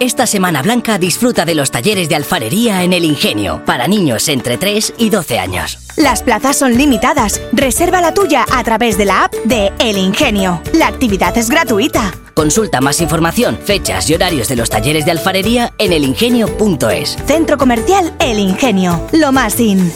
Esta 0.00 0.28
Semana 0.28 0.62
Blanca 0.62 0.96
disfruta 0.96 1.44
de 1.44 1.56
los 1.56 1.72
talleres 1.72 2.08
de 2.08 2.14
alfarería 2.14 2.84
en 2.84 2.92
El 2.92 3.04
Ingenio 3.04 3.64
para 3.64 3.88
niños 3.88 4.28
entre 4.28 4.56
3 4.56 4.94
y 4.96 5.10
12 5.10 5.40
años. 5.40 5.78
Las 5.96 6.22
plazas 6.22 6.56
son 6.56 6.76
limitadas. 6.76 7.40
Reserva 7.52 8.00
la 8.00 8.14
tuya 8.14 8.46
a 8.52 8.62
través 8.62 8.96
de 8.96 9.06
la 9.06 9.24
app 9.24 9.34
de 9.44 9.72
El 9.80 9.98
Ingenio. 9.98 10.62
La 10.72 10.86
actividad 10.86 11.36
es 11.36 11.50
gratuita. 11.50 12.12
Consulta 12.34 12.80
más 12.80 13.00
información, 13.00 13.58
fechas 13.58 14.08
y 14.08 14.14
horarios 14.14 14.46
de 14.46 14.54
los 14.54 14.70
talleres 14.70 15.04
de 15.04 15.10
alfarería 15.10 15.72
en 15.78 15.92
elingenio.es. 15.92 17.16
Centro 17.26 17.58
Comercial 17.58 18.14
El 18.20 18.38
Ingenio. 18.38 19.04
Lo 19.10 19.32
más 19.32 19.58
in. 19.58 19.90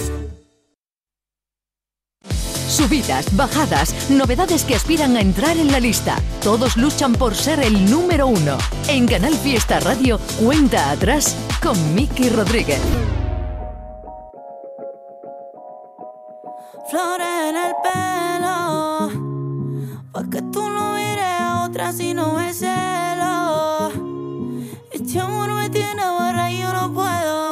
Subidas, 2.73 3.37
bajadas, 3.37 4.09
novedades 4.09 4.65
que 4.65 4.75
aspiran 4.75 5.15
a 5.17 5.21
entrar 5.21 5.59
en 5.59 5.71
la 5.71 5.79
lista. 5.79 6.17
Todos 6.43 6.79
luchan 6.79 7.13
por 7.13 7.35
ser 7.35 7.61
el 7.61 7.91
número 7.91 8.27
uno. 8.27 8.57
En 8.89 9.07
Canal 9.07 9.35
Fiesta 9.35 9.79
Radio, 9.79 10.19
cuenta 10.43 10.91
atrás 10.91 11.37
con 11.63 11.95
Miki 11.95 12.31
Rodríguez. 12.31 12.81
Flores 16.89 17.27
en 17.51 17.57
el 17.57 17.75
pelo. 17.83 19.11
Tú 20.51 20.67
no 20.71 20.97
a 20.97 21.93
si 21.93 22.15
no 22.15 22.39
celo. 22.55 23.93
Este 24.93 25.21
amor 25.21 25.53
me 25.53 25.69
tiene 25.69 26.03
y 26.51 26.59
yo 26.59 26.73
no 26.73 26.91
puedo 26.91 27.52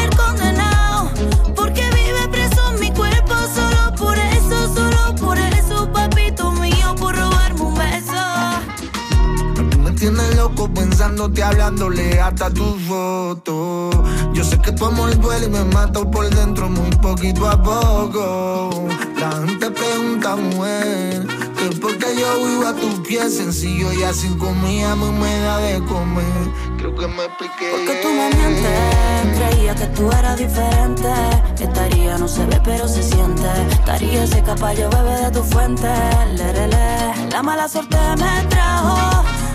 tienes 10.01 10.35
loco 10.35 10.67
pensándote 10.73 11.43
hablándole 11.43 12.19
hasta 12.19 12.49
tu 12.49 12.75
foto 12.89 13.91
Yo 14.33 14.43
sé 14.43 14.57
que 14.57 14.71
tu 14.71 14.85
amor 14.85 15.15
duele 15.19 15.45
y 15.45 15.49
me 15.49 15.63
mata 15.65 16.01
por 16.03 16.27
dentro 16.27 16.69
muy 16.69 16.89
poquito 16.97 17.47
a 17.47 17.61
poco. 17.61 18.87
La 19.19 19.31
gente 19.45 19.69
pregunta, 19.69 20.35
mujer, 20.35 21.27
que 21.55 21.75
por 21.77 21.95
qué 21.99 22.07
yo 22.19 22.47
vivo 22.47 22.65
a 22.65 22.73
tus 22.73 23.07
pies 23.07 23.37
Sencillo 23.37 23.93
y 23.93 24.01
así 24.01 24.27
comida 24.39 24.95
me, 24.95 25.11
me 25.11 25.39
da 25.41 25.59
de 25.59 25.79
comer. 25.85 26.49
Creo 26.77 26.95
que 26.95 27.07
me 27.07 27.25
expliqué 27.25 27.69
Porque 27.71 27.99
tú 28.01 28.07
me 28.09 28.29
mientes 28.35 29.37
Creía 29.37 29.75
que 29.75 29.85
tú 29.85 30.11
eras 30.11 30.37
diferente. 30.37 31.13
Estaría 31.59 32.17
no 32.17 32.27
se 32.27 32.43
ve 32.47 32.59
pero 32.63 32.87
se 32.87 33.03
siente. 33.03 33.47
Estaría 33.69 34.23
ese 34.23 34.43
yo 34.47 34.89
bebe 34.89 35.15
de 35.25 35.31
tu 35.31 35.43
fuente. 35.43 35.87
Lerele. 36.35 37.29
La 37.29 37.43
mala 37.43 37.69
suerte 37.69 37.97
me 38.17 38.47
trajo 38.49 39.30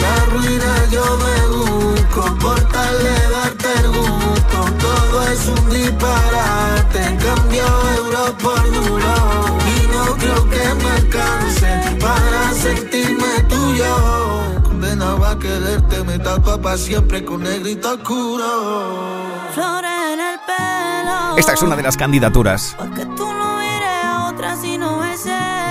La 0.00 0.24
ruina 0.26 0.84
yo 0.90 1.04
me 1.18 1.56
busco 1.56 2.38
Por 2.38 2.60
tal 2.68 2.98
de 2.98 3.30
darte 3.30 3.68
el 3.80 3.88
gusto 3.88 4.58
Todo 4.80 5.22
es 5.28 5.46
un 5.48 5.70
disparate 5.70 7.18
Cambio 7.24 7.66
euro 7.96 8.36
por 8.38 8.62
duro 8.72 9.14
Y 9.76 9.86
no 9.94 10.16
creo 10.16 10.50
que 10.50 10.74
me 10.82 10.90
alcance 10.90 11.98
Para 12.00 12.52
sentirme 12.52 13.42
tuyo 13.48 14.62
Condenado 14.62 15.24
a 15.24 15.38
quererte 15.38 16.04
me 16.04 16.18
tapa 16.18 16.60
para 16.60 16.76
siempre 16.76 17.24
con 17.24 17.42
negrito 17.42 17.94
oscuro 17.94 19.46
Flores 19.54 19.90
en 20.12 20.20
el 20.20 20.38
pelo. 20.46 21.38
Esta 21.38 21.54
es 21.54 21.62
una 21.62 21.76
de 21.76 21.82
las 21.82 21.96
candidaturas. 21.96 22.74
Pa' 22.78 22.90
que 22.94 23.06
tú 23.06 23.26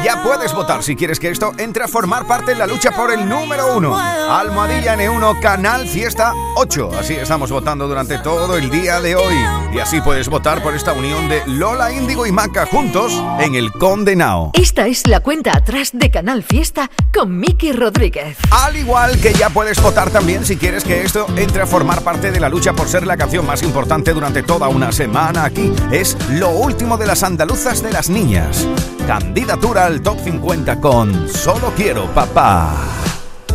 Ya 0.06 0.22
puedes 0.22 0.54
votar 0.54 0.84
si 0.84 0.96
quieres 0.96 1.20
que 1.20 1.32
esto 1.32 1.54
entre 1.58 1.84
a 1.84 1.88
formar 1.88 2.28
parte 2.28 2.52
en 2.52 2.60
la 2.60 2.68
lucha 2.68 2.92
por 2.92 3.12
el 3.12 3.28
número 3.28 3.76
uno. 3.76 3.98
Almohadilla 3.98 4.96
N1 4.96 5.40
Canal 5.40 5.88
Fiesta 5.88 6.32
8. 6.58 6.92
Así 7.00 7.16
estamos 7.16 7.50
votando 7.50 7.88
durante 7.88 8.20
todo 8.20 8.56
el 8.56 8.70
día 8.70 9.02
de 9.02 9.16
hoy. 9.16 9.34
Y 9.74 9.80
así 9.80 10.02
puedes 10.02 10.30
votar 10.30 10.62
por 10.62 10.76
esta 10.76 10.94
unión 10.94 11.28
de 11.28 11.42
Lola 11.48 11.92
Índigo 11.92 12.28
y 12.28 12.32
Maca 12.32 12.68
juntos 12.68 13.20
en 13.40 13.56
el 13.56 13.72
Condenao. 13.72 14.52
Esta 14.54 14.86
es 14.86 15.08
la 15.08 15.22
cuenta 15.22 15.58
atrás 15.58 15.90
de 15.92 16.12
Canal 16.12 16.44
Fiesta 16.44 16.92
con 17.12 17.40
Miki 17.40 17.72
Rodríguez. 17.72 18.38
Al 18.52 18.76
igual 18.76 19.20
que 19.20 19.34
ya 19.34 19.50
puedes 19.50 19.82
votar 19.82 20.12
también 20.12 20.46
si 20.46 20.56
quieres 20.56 20.84
que 20.84 21.02
esto 21.02 21.26
entre 21.36 21.64
a 21.64 21.66
formar 21.66 22.04
parte 22.04 22.30
de 22.30 22.40
la 22.40 22.50
lucha 22.50 22.74
por 22.74 22.88
ser 22.88 23.08
la 23.08 23.18
canción 23.18 23.44
más 23.44 23.64
importante 23.64 24.14
durante 24.14 24.44
toda 24.44 24.68
una 24.68 24.92
semana 24.92 25.46
aquí. 25.46 25.74
Es 25.92 26.16
lo 26.30 26.52
último 26.52 26.96
de 26.96 27.08
las 27.08 27.24
andaluzas 27.24 27.82
de 27.82 27.92
las 27.92 28.08
niñas. 28.08 28.68
Candidatura 29.08 29.86
al 29.86 30.02
top 30.02 30.18
50 30.20 30.82
con 30.82 31.30
Solo 31.30 31.72
quiero 31.76 32.08
papá. 32.16 32.74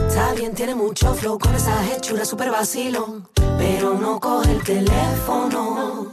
Está 0.06 0.32
bien, 0.32 0.54
tiene 0.54 0.76
mucho 0.76 1.12
flow 1.12 1.40
con 1.40 1.52
esa 1.52 1.74
hechura 1.92 2.24
super 2.24 2.52
vacilón, 2.52 3.26
pero 3.58 3.94
no 3.94 4.20
coge 4.20 4.52
el 4.52 4.62
teléfono. 4.62 6.06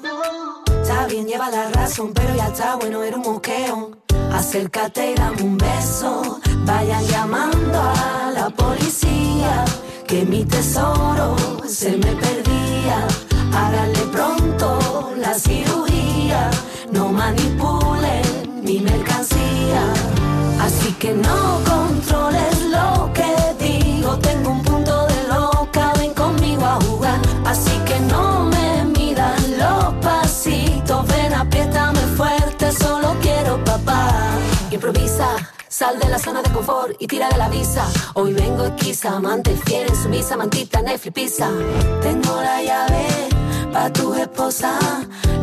Está 0.81 1.05
bien, 1.05 1.27
lleva 1.27 1.51
la 1.51 1.69
razón, 1.69 2.13
pero 2.15 2.35
ya 2.35 2.47
está 2.47 2.77
bueno, 2.77 3.03
era 3.03 3.17
un 3.17 3.21
moqueo. 3.21 3.91
Acércate 4.31 5.11
y 5.11 5.13
dame 5.13 5.43
un 5.43 5.57
beso. 5.59 6.39
Vayan 6.65 7.05
llamando 7.05 7.79
a 7.79 8.31
la 8.33 8.49
policía, 8.49 9.65
que 10.07 10.25
mi 10.25 10.45
tesoro 10.45 11.35
se 11.67 11.91
me 11.91 12.11
perdía. 12.15 13.07
Háganle 13.53 14.01
pronto 14.11 15.13
la 15.15 15.35
cirugía, 15.35 16.49
no 16.91 17.11
manipulen 17.11 18.46
mi 18.67 18.79
mercancía. 18.81 19.81
Así 20.59 20.91
que 20.99 21.13
no 21.13 21.61
controles 21.65 22.61
lo 22.65 23.09
que 23.13 23.31
digo. 23.63 24.17
Tengo 24.17 24.49
un 24.51 24.61
punto 24.61 25.07
de 25.07 25.19
loca, 25.33 25.93
ven 25.97 26.13
conmigo 26.13 26.65
a 26.65 26.77
jugar. 26.81 27.19
Así 27.45 27.71
que 27.85 27.97
no 28.11 28.43
me 28.43 28.83
midan 28.97 29.41
los 29.57 29.93
pasitos. 30.01 31.07
Ven, 31.07 31.33
apriétame 31.33 32.01
fuerte, 32.17 32.71
solo 32.73 33.15
quiero 33.21 33.63
papá. 33.63 34.13
Improvisa. 34.69 35.29
Sal 35.69 35.99
de 35.99 36.09
la 36.09 36.19
zona 36.19 36.41
de 36.41 36.49
confort 36.51 36.95
y 36.99 37.07
tira 37.07 37.29
de 37.29 37.37
la 37.37 37.49
visa. 37.49 37.85
Hoy 38.15 38.33
vengo 38.33 38.65
esquiza, 38.65 39.15
amante 39.15 39.55
fiel, 39.65 39.87
sumisa, 39.95 40.35
mantita, 40.35 40.81
Netflix, 40.81 41.13
pizza. 41.13 41.49
Tengo 42.01 42.35
la 42.41 42.63
llave 42.63 43.07
pa' 43.71 43.93
tu 43.93 44.13
esposa. 44.13 44.71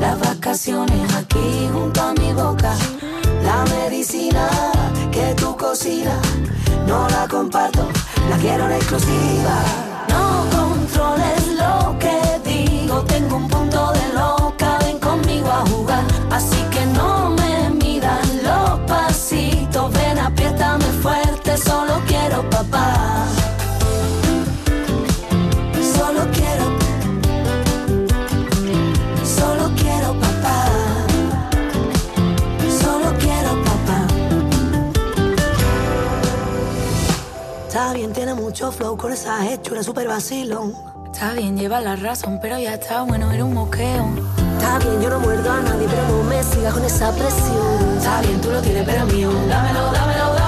Las 0.01 0.19
vacaciones 0.19 1.15
aquí 1.15 1.69
junto 1.73 2.03
a 2.03 2.13
mi 2.15 2.33
boca. 2.33 2.75
La 3.55 3.65
medicina 3.67 4.49
que 5.13 5.33
tú 5.37 5.57
cocinas, 5.57 6.19
no 6.89 7.09
la 7.09 7.29
comparto, 7.29 7.87
la 8.29 8.37
quiero 8.39 8.65
en 8.67 8.73
exclusiva. 8.73 9.57
No 10.09 10.45
controles 10.51 11.47
lo 11.63 11.97
que 12.01 12.19
digo, 12.51 13.03
tengo 13.03 13.37
un 13.37 13.47
punto 13.47 13.64
mucho 38.55 38.71
flow 38.71 38.97
con 38.97 39.11
esa 39.11 39.51
hechura 39.51 39.83
super 39.83 40.07
vacilón. 40.07 40.75
Está 41.13 41.33
bien, 41.33 41.59
lleva 41.59 41.81
la 41.81 41.97
razón, 41.97 42.39
pero 42.41 42.57
ya 42.57 42.75
está 42.75 43.03
bueno, 43.03 43.33
era 43.33 43.45
un 43.45 43.53
moqueo. 43.53 44.15
Está 44.57 44.79
bien, 44.79 45.03
yo 45.03 45.11
no 45.11 45.19
muerdo 45.19 45.51
a 45.51 45.61
nadie, 45.61 45.89
pero 45.91 46.07
no 46.07 46.23
me 46.23 46.41
sigas 46.41 46.73
con 46.73 46.85
esa 46.85 47.11
presión. 47.11 47.97
Está 47.99 48.21
bien, 48.21 48.41
tú 48.41 48.53
lo 48.53 48.63
tienes, 48.63 48.85
pero 48.85 49.07
mío. 49.07 49.33
Dámelo, 49.49 49.91
dámelo, 49.91 50.35
dámelo. 50.35 50.44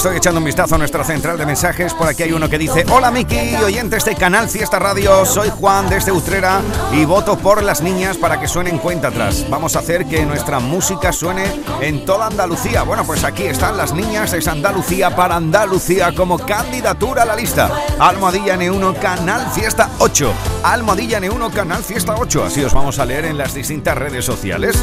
Estoy 0.00 0.16
echando 0.16 0.38
un 0.38 0.46
vistazo 0.46 0.76
a 0.76 0.78
nuestra 0.78 1.04
central 1.04 1.36
de 1.36 1.44
mensajes. 1.44 1.92
Por 1.92 2.08
aquí 2.08 2.22
hay 2.22 2.32
uno 2.32 2.48
que 2.48 2.56
dice: 2.56 2.86
Hola 2.90 3.10
Miki, 3.10 3.54
oyentes 3.56 4.02
de 4.06 4.14
Canal 4.14 4.48
Fiesta 4.48 4.78
Radio. 4.78 5.26
Soy 5.26 5.50
Juan 5.50 5.90
desde 5.90 6.10
Utrera 6.10 6.62
y 6.90 7.04
voto 7.04 7.36
por 7.36 7.62
las 7.62 7.82
niñas 7.82 8.16
para 8.16 8.40
que 8.40 8.48
suenen 8.48 8.78
cuenta 8.78 9.08
atrás. 9.08 9.44
Vamos 9.50 9.76
a 9.76 9.80
hacer 9.80 10.06
que 10.06 10.24
nuestra 10.24 10.58
música 10.58 11.12
suene 11.12 11.44
en 11.82 12.06
toda 12.06 12.28
Andalucía. 12.28 12.82
Bueno, 12.82 13.04
pues 13.04 13.24
aquí 13.24 13.42
están 13.42 13.76
las 13.76 13.92
niñas 13.92 14.30
de 14.30 14.50
Andalucía 14.50 15.14
para 15.14 15.36
Andalucía 15.36 16.14
como 16.14 16.38
candidatura 16.38 17.24
a 17.24 17.26
la 17.26 17.36
lista. 17.36 17.70
Almohadilla 17.98 18.56
N1 18.56 18.98
Canal 19.00 19.50
Fiesta 19.50 19.90
8. 19.98 20.32
Almohadilla 20.62 21.20
N1 21.20 21.52
Canal 21.52 21.84
Fiesta 21.84 22.14
8. 22.18 22.44
Así 22.44 22.64
os 22.64 22.72
vamos 22.72 22.98
a 22.98 23.04
leer 23.04 23.26
en 23.26 23.36
las 23.36 23.52
distintas 23.52 23.98
redes 23.98 24.24
sociales. 24.24 24.82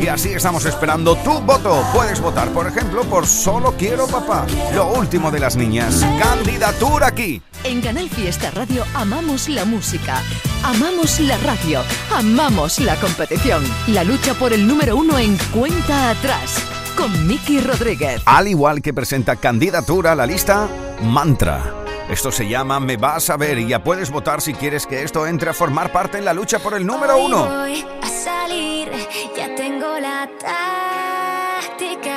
Y 0.00 0.08
así 0.08 0.32
estamos 0.32 0.64
esperando 0.64 1.16
tu 1.16 1.40
voto. 1.40 1.84
Puedes 1.92 2.20
votar, 2.20 2.48
por 2.48 2.66
ejemplo, 2.66 3.02
por 3.02 3.26
Solo 3.26 3.74
Quiero 3.76 4.06
Papá. 4.06 4.46
Lo 4.74 4.92
último 4.92 5.30
de 5.30 5.40
las 5.40 5.56
niñas. 5.56 6.04
Candidatura 6.18 7.08
aquí. 7.08 7.42
En 7.64 7.80
Canal 7.80 8.10
Fiesta 8.10 8.50
Radio 8.50 8.84
amamos 8.94 9.48
la 9.48 9.64
música, 9.64 10.22
amamos 10.62 11.18
la 11.20 11.38
radio, 11.38 11.80
amamos 12.14 12.78
la 12.78 12.96
competición. 12.96 13.64
La 13.86 14.04
lucha 14.04 14.34
por 14.34 14.52
el 14.52 14.66
número 14.66 14.96
uno 14.96 15.18
en 15.18 15.38
cuenta 15.52 16.10
atrás 16.10 16.62
con 16.96 17.26
Miki 17.26 17.60
Rodríguez. 17.60 18.22
Al 18.26 18.48
igual 18.48 18.82
que 18.82 18.92
presenta 18.92 19.36
candidatura 19.36 20.12
a 20.12 20.14
la 20.14 20.26
lista, 20.26 20.68
Mantra. 21.02 21.74
Esto 22.08 22.30
se 22.30 22.46
llama 22.46 22.80
Me 22.80 22.98
vas 22.98 23.30
a 23.30 23.36
ver 23.38 23.58
y 23.58 23.68
ya 23.68 23.82
puedes 23.82 24.10
votar 24.10 24.42
si 24.42 24.52
quieres 24.52 24.86
que 24.86 25.02
esto 25.02 25.26
entre 25.26 25.50
a 25.50 25.54
formar 25.54 25.90
parte 25.90 26.18
en 26.18 26.26
la 26.26 26.34
lucha 26.34 26.58
por 26.58 26.74
el 26.74 26.86
número 26.86 27.16
Hoy 27.16 27.24
uno. 27.26 27.46
Voy 27.46 27.86
a 28.02 28.08
salir, 28.08 28.90
ya 29.34 29.54
tengo 29.54 29.98
la 29.98 30.28
táctica. 30.38 32.13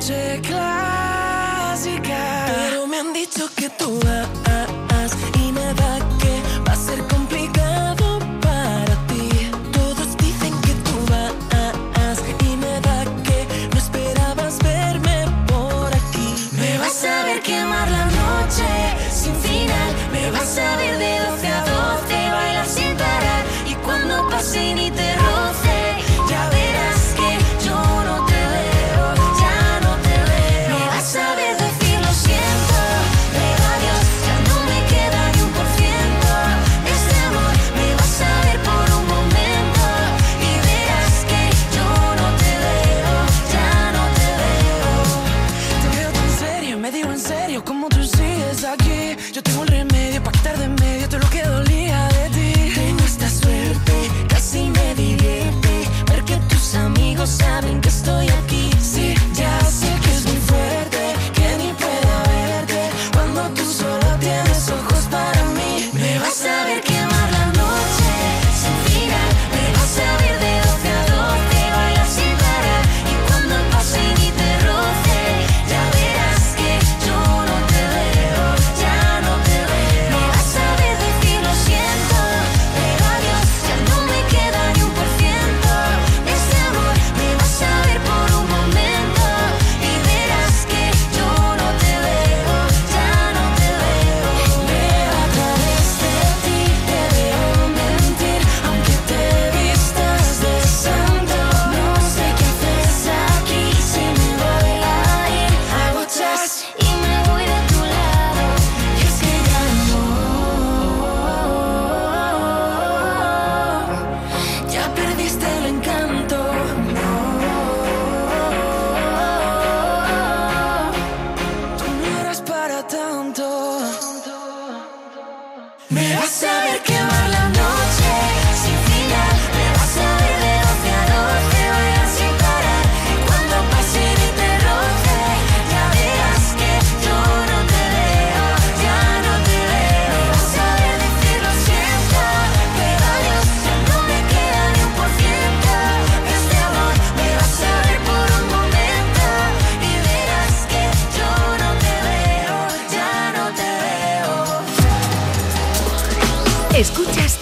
Noche 0.00 0.40
clásica. 0.42 2.46
Pero 2.46 2.86
me 2.86 3.00
han 3.00 3.12
dicho 3.12 3.48
que 3.54 3.68
tú 3.68 4.00
vas 4.00 5.14
y 5.38 5.52
me 5.52 5.74
da 5.74 6.09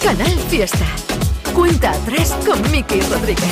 Canal 0.09 0.39
Fiesta. 0.49 0.87
Cuenta 1.53 1.91
atrás 1.91 2.33
con 2.43 2.59
Miki 2.71 2.99
Rodríguez. 3.01 3.45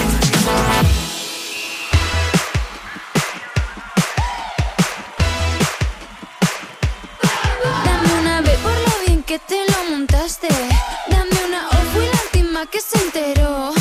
Dame 7.85 8.13
una 8.21 8.41
B 8.41 8.49
por 8.63 8.71
lo 8.71 9.05
bien 9.05 9.21
que 9.21 9.37
te 9.37 9.59
lo 9.71 9.91
montaste. 9.91 10.47
Dame 11.09 11.29
una 11.47 11.67
O, 11.67 11.75
fui 11.93 12.05
la 12.07 12.21
última 12.23 12.65
que 12.65 12.81
se 12.81 12.97
enteró. 13.05 13.71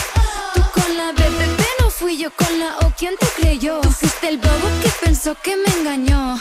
Tú 0.55 0.63
con 0.75 0.97
la 0.99 1.13
B, 1.13 1.23
bebé, 1.31 1.69
no 1.81 1.89
fui 1.89 2.19
yo 2.19 2.31
con 2.31 2.59
la 2.59 2.77
O, 2.83 2.93
¿quién 2.99 3.15
te 3.19 3.27
creyó? 3.41 3.81
Tú 3.81 3.91
fuiste 3.91 4.29
el 4.29 4.37
bobo 4.37 4.69
que 4.83 4.91
pensó 5.03 5.35
que 5.43 5.57
me 5.57 5.81
engañó. 5.81 6.39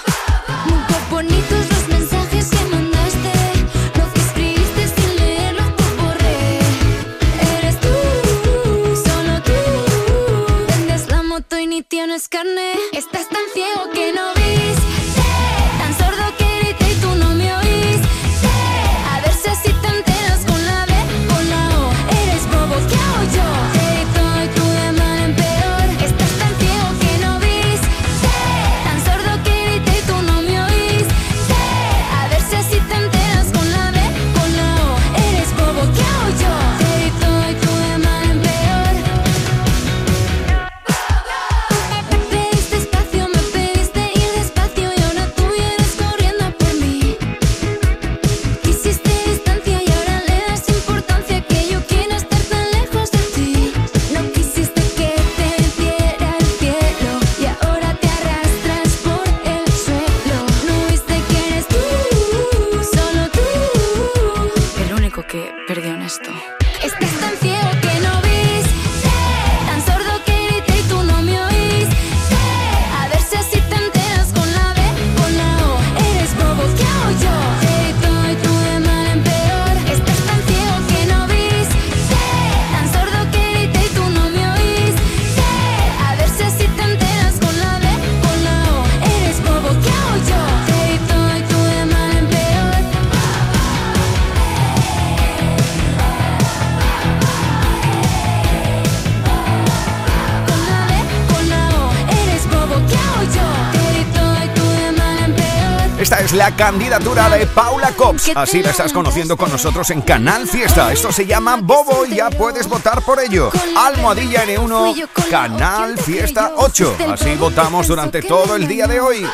La 106.46 106.56
candidatura 106.56 107.28
de 107.28 107.48
Paula 107.48 107.92
Cops. 107.94 108.32
Así 108.36 108.62
la 108.62 108.70
estás 108.70 108.94
conociendo 108.94 109.36
con 109.36 109.52
nosotros 109.52 109.90
en 109.90 110.02
Canal 110.04 110.48
Fiesta. 110.48 110.94
Esto 110.94 111.12
se 111.12 111.26
llama 111.26 111.58
Bobo 111.60 112.06
y 112.06 112.18
ya 112.18 112.30
puedes 112.30 112.68
votar 112.70 113.02
por 113.02 113.20
ello. 113.20 113.50
Almohadilla 113.76 114.46
N1, 114.46 115.10
Canal 115.32 115.98
Fiesta 115.98 116.52
8. 116.58 116.98
Así 117.12 117.34
votamos 117.34 117.88
durante 117.88 118.22
todo 118.22 118.56
el 118.56 118.68
día 118.68 118.86
de 118.86 119.00
hoy. 119.00 119.26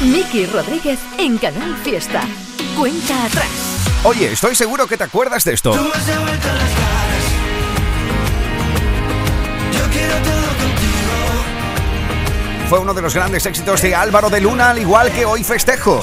Miki 0.00 0.46
Rodríguez 0.46 0.98
en 1.18 1.36
Canal 1.36 1.76
Fiesta. 1.84 2.22
Cuenta 2.74 3.26
atrás. 3.26 3.50
Oye, 4.04 4.32
estoy 4.32 4.54
seguro 4.54 4.86
que 4.86 4.96
te 4.96 5.04
acuerdas 5.04 5.44
de 5.44 5.52
esto. 5.52 5.74
Fue 12.68 12.78
uno 12.78 12.92
de 12.92 13.00
los 13.00 13.14
grandes 13.14 13.46
éxitos 13.46 13.80
de 13.80 13.94
Álvaro 13.94 14.28
de 14.28 14.42
Luna, 14.42 14.70
al 14.70 14.78
igual 14.78 15.10
que 15.10 15.24
hoy 15.24 15.42
festejo. 15.42 16.00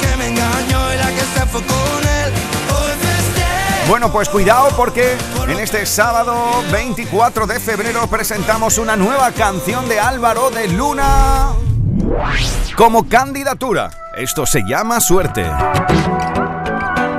que 0.00 0.16
me 0.16 0.28
engañó 0.28 0.94
y 0.94 0.96
la 0.96 1.08
que 1.08 1.20
se 1.20 1.46
fue 1.46 1.60
con 1.60 2.08
él. 2.08 2.32
Hoy 2.70 2.92
festejo. 2.98 3.88
Bueno, 3.88 4.10
pues 4.10 4.30
cuidado 4.30 4.70
porque 4.74 5.18
en 5.46 5.58
este 5.60 5.84
sábado 5.84 6.62
24 6.72 7.46
de 7.46 7.60
febrero 7.60 8.06
presentamos 8.06 8.78
una 8.78 8.96
nueva 8.96 9.32
canción 9.32 9.86
de 9.86 10.00
Álvaro 10.00 10.50
de 10.50 10.68
Luna 10.68 11.48
como 12.76 13.06
candidatura. 13.06 13.90
Esto 14.16 14.46
se 14.46 14.62
llama 14.62 15.00
Suerte. 15.00 15.44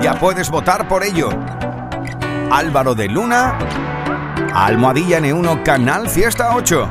Ya 0.01 0.17
puedes 0.19 0.49
votar 0.49 0.88
por 0.88 1.03
ello. 1.03 1.29
Álvaro 2.51 2.95
de 2.95 3.07
Luna, 3.07 3.59
Almohadilla 4.54 5.20
N1 5.20 5.64
Canal 5.64 6.10
Fiesta 6.10 6.56
8. 6.56 6.89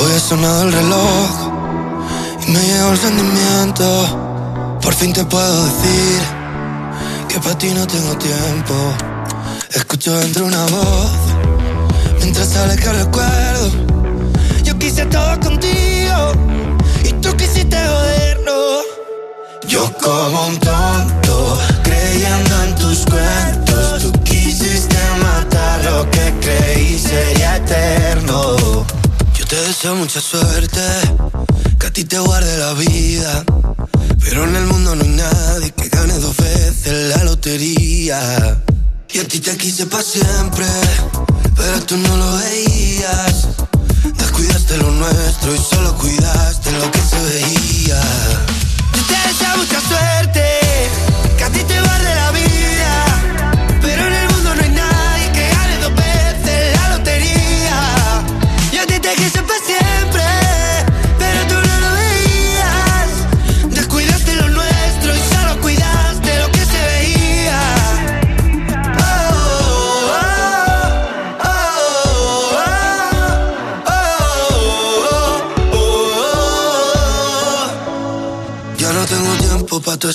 Hoy 0.00 0.12
ha 0.12 0.18
sonado 0.18 0.62
el 0.64 0.72
reloj 0.72 1.52
y 2.46 2.50
me 2.50 2.58
llegó 2.60 2.92
el 2.92 2.98
sentimiento. 2.98 4.78
Por 4.80 4.94
fin 4.94 5.12
te 5.12 5.22
puedo 5.24 5.64
decir 5.64 6.22
que 7.28 7.38
para 7.40 7.58
ti 7.58 7.72
no 7.74 7.86
tengo 7.86 8.16
tiempo. 8.16 8.74
Escucho 9.74 10.18
dentro 10.18 10.46
una 10.46 10.64
voz 10.66 11.10
mientras 12.20 12.48
sale 12.48 12.76
que 12.76 12.90
recuerdo. 12.90 13.70
Yo 14.62 14.78
quise 14.78 15.04
todo 15.06 15.38
contigo 15.40 16.32
y 17.04 17.12
tú 17.20 17.36
quisiste 17.36 17.76
joderlo. 17.76 18.80
Yo 19.68 19.92
como 20.02 20.46
un 20.46 20.58
tonto 20.58 21.58
creyendo 21.82 22.64
en 22.64 22.74
tus 22.76 23.04
cuentos. 23.04 23.63
Sería 26.98 27.56
eterno. 27.56 28.56
Yo 29.36 29.46
te 29.46 29.56
deseo 29.56 29.94
mucha 29.96 30.20
suerte, 30.20 30.80
que 31.78 31.86
a 31.86 31.90
ti 31.90 32.04
te 32.04 32.18
guarde 32.18 32.58
la 32.58 32.72
vida. 32.74 33.44
Pero 34.20 34.44
en 34.44 34.56
el 34.56 34.66
mundo 34.66 34.94
no 34.94 35.02
hay 35.02 35.10
nadie 35.10 35.70
que 35.72 35.88
gane 35.88 36.14
dos 36.18 36.36
veces 36.36 37.16
la 37.16 37.24
lotería. 37.24 38.60
Y 39.12 39.18
a 39.18 39.28
ti 39.28 39.38
te 39.40 39.56
quise 39.56 39.86
para 39.86 40.02
siempre, 40.02 40.66
pero 41.56 41.80
tú 41.86 41.96
no 41.96 42.16
lo 42.16 42.36
veías. 42.38 43.48
Descuidaste 44.18 44.76
lo 44.78 44.90
nuestro 44.90 45.54
y 45.54 45.58
solo 45.58 45.96
cuidaste 45.96 46.72
lo 46.72 46.90
que 46.90 47.00
se 47.00 47.20
veía. 47.22 48.02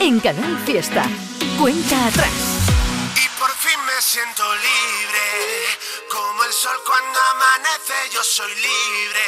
En 0.00 0.20
Canal 0.20 0.58
Fiesta. 0.64 1.04
Cuenta 1.58 2.06
atrás. 2.06 2.30
Por 3.38 3.50
fin 3.50 3.78
me 3.86 4.00
siento 4.00 4.42
libre, 4.54 5.26
como 6.10 6.44
el 6.44 6.52
sol 6.52 6.76
cuando 6.86 7.18
amanece, 7.34 7.94
yo 8.12 8.22
soy 8.22 8.50
libre. 8.54 9.26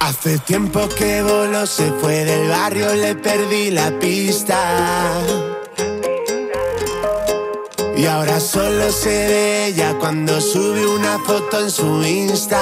Hace 0.00 0.38
tiempo 0.40 0.88
que 0.88 1.22
voló, 1.22 1.66
se 1.66 1.90
fue 2.00 2.24
del 2.24 2.48
barrio, 2.48 2.94
le 2.94 3.14
perdí 3.14 3.70
la 3.70 3.90
pista. 3.98 5.20
Y 7.96 8.06
ahora 8.06 8.40
solo 8.40 8.92
sé 8.92 9.08
de 9.08 9.66
ella 9.66 9.94
cuando 9.98 10.40
sube 10.40 10.86
una 10.86 11.18
foto 11.20 11.60
en 11.60 11.70
su 11.70 12.02
Insta. 12.04 12.60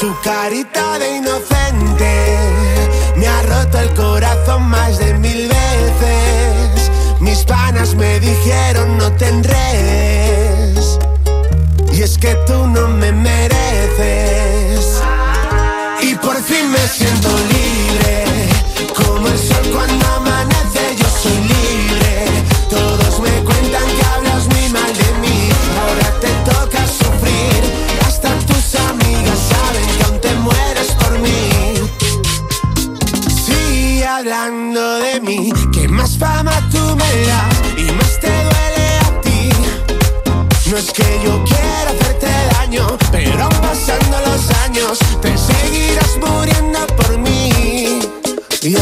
Su 0.00 0.16
carita 0.22 0.98
de 0.98 1.16
inocente 1.16 2.73
me 3.24 3.30
ha 3.30 3.42
roto 3.42 3.78
el 3.78 3.88
corazón 3.94 4.64
más 4.64 4.98
de 4.98 5.14
mil 5.14 5.48
veces. 5.48 6.90
Mis 7.20 7.42
panas 7.44 7.94
me 7.94 8.20
dijeron 8.20 8.98
no 8.98 9.10
te 9.12 9.28
enredes. 9.28 10.98
Y 11.90 12.02
es 12.02 12.18
que 12.18 12.34
tú 12.46 12.66
no 12.66 12.86
me 12.88 13.12
mereces. 13.12 15.00
Y 16.02 16.14
por 16.16 16.36
fin 16.42 16.70
me 16.70 16.86
siento 16.86 17.30
libre. 17.54 18.24
Como 18.94 19.26
el 19.28 19.38
sol 19.38 19.70
cuando 19.74 19.93
fama 36.18 36.52
tú 36.70 36.96
me 36.96 37.26
das 37.26 37.56
y 37.76 37.90
más 37.92 38.20
te 38.20 38.28
duele 38.28 38.86
a 39.06 39.20
ti. 39.22 39.50
No 40.70 40.76
es 40.76 40.92
que 40.92 41.20
yo 41.24 41.42
quiera 41.44 41.90
hacerte 41.90 42.28
daño, 42.52 42.86
pero 43.10 43.48
pasando 43.60 44.18
los 44.26 44.50
años 44.64 44.98
te 45.20 45.36
seguirás 45.36 46.16
muriendo 46.20 46.86
por 46.96 47.18
mí. 47.18 48.00
Y 48.62 48.76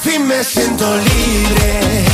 fin 0.00 0.26
me 0.26 0.42
siento 0.42 0.96
libre, 0.96 2.09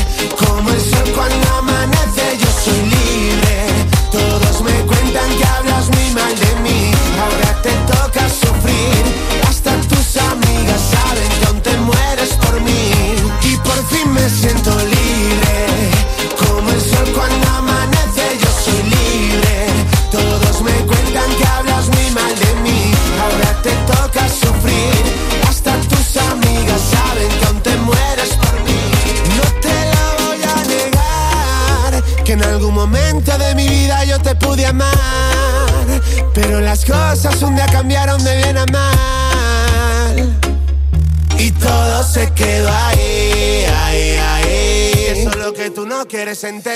tú 46.36 46.75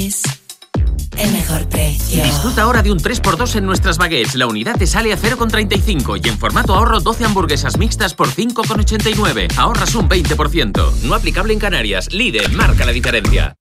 De 2.83 2.91
un 2.91 2.97
3x2 2.97 3.57
en 3.57 3.65
nuestras 3.65 3.97
baguettes. 3.97 4.35
La 4.35 4.47
unidad 4.47 4.75
te 4.75 4.87
sale 4.87 5.13
a 5.13 5.17
0,35 5.17 6.19
y 6.23 6.29
en 6.29 6.37
formato 6.37 6.73
ahorro 6.73 6.99
12 6.99 7.25
hamburguesas 7.25 7.77
mixtas 7.77 8.15
por 8.15 8.27
5,89. 8.27 9.55
Ahorras 9.57 9.93
un 9.93 10.09
20%. 10.09 11.01
No 11.03 11.13
aplicable 11.13 11.53
en 11.53 11.59
Canarias. 11.59 12.11
Lidl 12.11 12.51
marca 12.53 12.85
la 12.85 12.91
diferencia. 12.91 13.55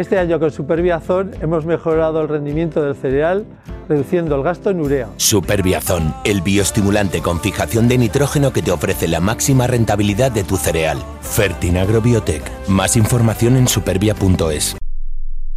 Este 0.00 0.18
año 0.18 0.40
con 0.40 0.50
Superbiazón 0.50 1.32
hemos 1.42 1.66
mejorado 1.66 2.22
el 2.22 2.28
rendimiento 2.28 2.82
del 2.82 2.96
cereal 2.96 3.44
reduciendo 3.86 4.34
el 4.34 4.42
gasto 4.42 4.70
en 4.70 4.80
urea. 4.80 5.10
Superbiazón, 5.18 6.14
el 6.24 6.40
bioestimulante 6.40 7.20
con 7.20 7.38
fijación 7.38 7.86
de 7.86 7.98
nitrógeno 7.98 8.50
que 8.50 8.62
te 8.62 8.70
ofrece 8.70 9.08
la 9.08 9.20
máxima 9.20 9.66
rentabilidad 9.66 10.32
de 10.32 10.42
tu 10.42 10.56
cereal. 10.56 10.96
Fertinagro 11.20 12.00
Biotech. 12.00 12.42
Más 12.66 12.96
información 12.96 13.58
en 13.58 13.68
supervia.es. 13.68 14.78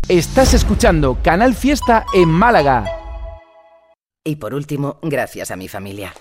Estás 0.09 0.53
escuchando 0.53 1.17
Canal 1.23 1.53
Fiesta 1.53 2.05
en 2.13 2.27
Málaga. 2.27 2.83
Y 4.25 4.35
por 4.35 4.53
último, 4.53 4.97
gracias 5.03 5.51
a 5.51 5.55
mi 5.55 5.69
familia. 5.69 6.13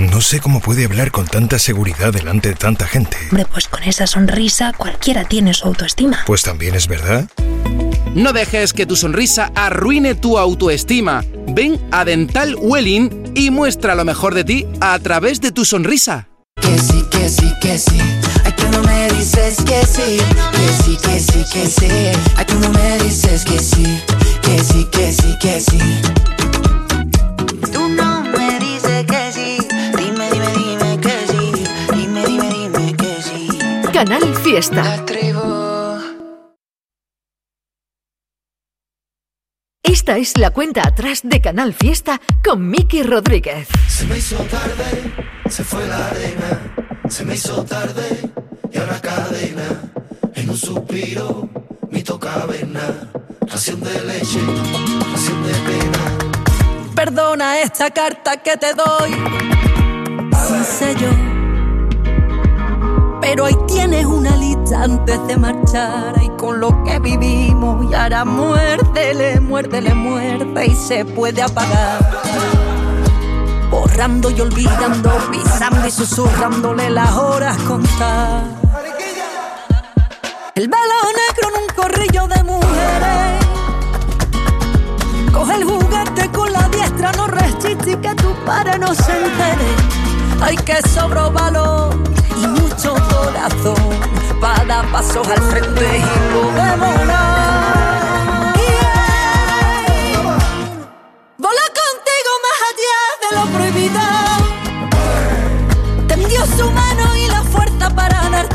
No 0.00 0.22
sé 0.22 0.40
cómo 0.40 0.60
puede 0.60 0.86
hablar 0.86 1.10
con 1.10 1.26
tanta 1.26 1.58
seguridad 1.58 2.10
delante 2.10 2.48
de 2.48 2.54
tanta 2.54 2.86
gente. 2.86 3.18
Hombre, 3.30 3.44
pues 3.52 3.68
con 3.68 3.82
esa 3.82 4.06
sonrisa 4.06 4.72
cualquiera 4.72 5.24
tiene 5.24 5.52
su 5.52 5.66
autoestima. 5.66 6.20
Pues 6.24 6.42
también 6.42 6.74
es 6.74 6.88
verdad. 6.88 7.28
No 8.14 8.32
dejes 8.32 8.72
que 8.72 8.86
tu 8.86 8.96
sonrisa 8.96 9.52
arruine 9.54 10.14
tu 10.14 10.38
autoestima. 10.38 11.22
Ven 11.48 11.78
a 11.92 12.06
Dental 12.06 12.56
Welling 12.58 13.32
y 13.34 13.50
muestra 13.50 13.94
lo 13.94 14.06
mejor 14.06 14.32
de 14.32 14.44
ti 14.44 14.66
a 14.80 14.98
través 15.00 15.42
de 15.42 15.52
tu 15.52 15.66
sonrisa. 15.66 16.28
Que 16.62 16.78
sí, 16.78 17.04
que 17.10 17.28
sí, 17.28 17.52
que 17.60 17.78
sí. 17.78 18.00
Ay, 18.42 18.54
tú 18.56 18.64
no 18.72 18.82
me 18.82 19.06
dices 19.10 19.56
que 19.66 19.84
sí. 19.84 20.16
Que 20.50 20.82
sí, 20.82 20.98
que 21.02 21.20
sí, 21.20 21.44
que 21.52 21.66
sí. 21.66 21.88
Ay, 22.36 22.46
tú 22.46 22.54
no 22.58 22.70
me 22.70 22.98
dices 23.04 23.44
que 23.44 23.58
sí. 23.58 24.00
Que 24.40 24.64
sí, 24.64 24.88
que 24.90 25.12
sí, 25.12 25.36
que 25.38 25.60
sí. 25.60 25.78
Tú 27.70 27.86
no 27.90 28.09
Canal 34.00 34.34
Fiesta. 34.34 35.04
Esta 39.82 40.16
es 40.16 40.38
la 40.38 40.52
cuenta 40.52 40.88
atrás 40.88 41.20
de 41.22 41.42
Canal 41.42 41.74
Fiesta 41.74 42.18
con 42.42 42.66
Miki 42.66 43.02
Rodríguez. 43.02 43.68
Se 43.88 44.06
me 44.06 44.16
hizo 44.16 44.36
tarde, 44.36 45.12
se 45.50 45.64
fue 45.64 45.86
la 45.86 46.06
arena. 46.06 46.74
Se 47.10 47.26
me 47.26 47.34
hizo 47.34 47.62
tarde 47.62 48.30
y 48.72 48.78
ahora 48.78 49.02
cadena. 49.02 49.92
En 50.34 50.48
un 50.48 50.56
suspiro 50.56 51.50
mito 51.90 52.18
caverna, 52.18 53.10
ración 53.42 53.82
de 53.82 54.02
leche, 54.06 54.40
ración 55.12 55.42
de 55.42 55.52
pena. 55.52 56.94
Perdona 56.94 57.60
esta 57.60 57.90
carta 57.90 58.42
que 58.42 58.56
te 58.56 58.72
doy 58.72 59.10
sin 60.48 60.64
sello. 60.64 61.39
Pero 63.30 63.44
ahí 63.44 63.56
tienes 63.68 64.06
una 64.06 64.36
lista 64.36 64.82
antes 64.82 65.24
de 65.28 65.36
marchar 65.36 66.20
y 66.20 66.30
con 66.30 66.58
lo 66.58 66.82
que 66.82 66.98
vivimos 66.98 67.88
y 67.88 67.94
ahora 67.94 68.24
muérdele, 68.24 69.38
muérdele, 69.38 69.94
muerde 69.94 70.66
y 70.66 70.74
se 70.74 71.04
puede 71.04 71.40
apagar. 71.40 72.00
Borrando 73.70 74.32
y 74.32 74.40
olvidando, 74.40 75.12
pisando 75.30 75.86
y 75.86 75.92
susurrándole 75.92 76.90
las 76.90 77.12
horas 77.12 77.56
contar. 77.58 78.42
El 80.56 80.66
velo 80.66 80.98
negro 81.14 81.50
en 81.54 81.62
un 81.62 81.68
corrillo 81.76 82.26
de 82.26 82.42
mujeres. 82.42 83.46
Coge 85.32 85.54
el 85.54 85.64
juguete 85.64 86.28
con 86.32 86.52
la 86.52 86.68
diestra, 86.68 87.12
no 87.12 87.28
resiste 87.28 87.92
y 87.92 87.96
que 87.96 88.12
tu 88.16 88.34
padre 88.44 88.76
no 88.76 88.92
se 88.92 89.12
entere. 89.12 89.70
Hay 90.42 90.56
que 90.56 90.82
sobro 90.88 91.30
valor 91.30 92.10
mucho 92.80 92.94
corazón 93.14 93.76
para 94.40 94.64
dar 94.64 94.90
pasos 94.90 95.28
al 95.28 95.42
frente 95.50 95.98
y 95.98 96.02
podemos 96.32 96.94
volar. 96.96 98.54
Yeah. 98.56 100.38
Voló 101.36 101.64
contigo 101.80 102.30
más 102.46 102.58
allá 102.70 103.00
de 103.20 103.28
lo 103.36 103.44
prohibido. 103.54 104.00
Tendió 106.08 106.40
su 106.56 106.66
mano 106.70 107.04
y 107.16 107.28
la 107.28 107.42
fuerza 107.42 107.90
para 107.94 108.30
darte 108.30 108.49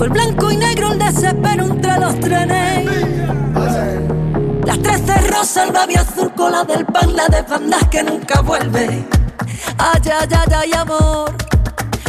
Fue 0.00 0.06
el 0.06 0.14
blanco 0.14 0.50
y 0.50 0.56
negro 0.56 0.92
el 0.92 0.98
desespero 0.98 1.66
entre 1.66 2.00
los 2.00 2.18
trenes. 2.20 2.86
Las 4.64 4.78
trece 4.78 5.14
rosas, 5.28 5.66
el 5.66 5.72
babi 5.74 5.94
azul 5.94 6.32
con 6.34 6.52
la 6.52 6.64
del 6.64 6.86
pan, 6.86 7.14
la 7.14 7.28
de 7.28 7.42
bandas 7.42 7.86
que 7.88 8.02
nunca 8.02 8.40
vuelve. 8.40 9.04
Ay, 9.76 10.00
ay, 10.06 10.28
ay, 10.30 10.52
ay, 10.56 10.72
amor. 10.72 11.34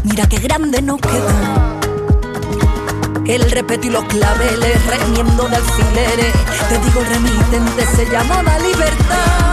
Mira 0.05 0.25
qué 0.25 0.37
grande 0.37 0.81
nos 0.81 1.01
quedó. 1.01 1.27
El 3.25 3.51
respeto 3.51 3.87
y 3.87 3.89
los 3.89 4.05
claveles, 4.05 4.85
remiendo 4.85 5.49
de 5.49 5.55
alfileres. 5.57 6.33
Te 6.69 6.77
digo, 6.77 7.01
remitente 7.09 7.85
se 7.93 8.09
llamaba 8.09 8.57
libertad. 8.59 9.50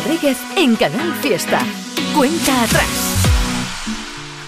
Rodríguez 0.00 0.38
en 0.56 0.76
Canal 0.76 1.12
Fiesta. 1.20 1.60
Cuenta 2.16 2.62
atrás. 2.62 2.86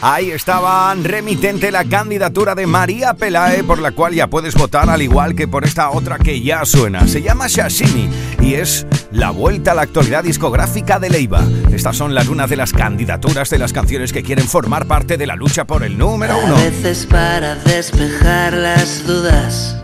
Ahí 0.00 0.30
estaba 0.30 0.94
remitente 0.94 1.70
la 1.70 1.84
candidatura 1.84 2.55
de 2.55 2.66
María 2.66 3.12
Pelae, 3.14 3.62
por 3.62 3.78
la 3.78 3.92
cual 3.92 4.14
ya 4.14 4.28
puedes 4.28 4.55
votar 4.55 4.88
al 4.88 5.03
igual 5.03 5.34
que 5.34 5.46
por 5.46 5.64
esta 5.64 5.90
otra 5.90 6.18
que 6.18 6.40
ya 6.40 6.64
suena. 6.64 7.07
Se 7.07 7.20
llama 7.20 7.48
Shashimi 7.48 8.09
y 8.40 8.55
es 8.55 8.86
la 9.12 9.30
vuelta 9.30 9.72
a 9.72 9.74
la 9.74 9.82
actualidad 9.82 10.24
discográfica 10.24 10.98
de 10.98 11.11
Leiva. 11.11 11.42
Estas 11.70 11.96
son 11.96 12.16
algunas 12.16 12.48
de 12.48 12.57
las 12.57 12.72
candidaturas 12.72 13.50
de 13.50 13.59
las 13.59 13.74
canciones 13.74 14.12
que 14.12 14.22
quieren 14.22 14.48
formar 14.48 14.86
parte 14.86 15.18
de 15.18 15.26
la 15.26 15.36
lucha 15.36 15.66
por 15.66 15.84
el 15.84 15.98
número 15.98 16.38
uno. 16.42 16.57
A 16.57 16.61
veces 16.62 17.05
para 17.05 17.57
despejar 17.57 18.55
las 18.55 19.07
dudas 19.07 19.76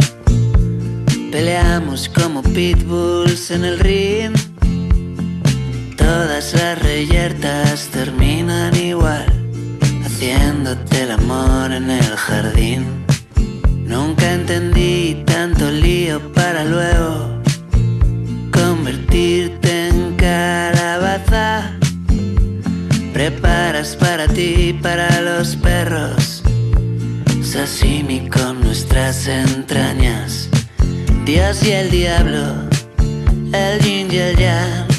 Peleamos 1.30 2.08
como 2.08 2.42
pitbulls 2.42 3.50
en 3.50 3.64
el 3.64 3.78
ring 3.78 4.34
Todas 6.08 6.54
las 6.54 6.78
reyertas 6.82 7.88
terminan 7.88 8.74
igual 8.74 9.26
Haciéndote 10.02 11.02
el 11.02 11.10
amor 11.10 11.70
en 11.70 11.90
el 11.90 12.16
jardín. 12.16 13.04
Nunca 13.84 14.32
entendí 14.32 15.22
tanto 15.26 15.70
lío 15.70 16.32
para 16.32 16.64
luego 16.64 17.42
Convertirte 18.50 19.88
en 19.88 20.16
calabaza. 20.16 21.72
Preparas 23.12 23.94
para 23.94 24.26
ti 24.28 24.70
y 24.70 24.72
para 24.72 25.20
los 25.20 25.56
perros 25.56 26.42
Sashimi 27.42 28.30
con 28.30 28.62
nuestras 28.62 29.28
entrañas. 29.28 30.48
Dios 31.26 31.62
y 31.62 31.72
el 31.72 31.90
diablo 31.90 32.54
El 33.52 33.80
yin 33.82 34.08
y 34.10 34.16
el 34.16 34.36
yang 34.38 34.97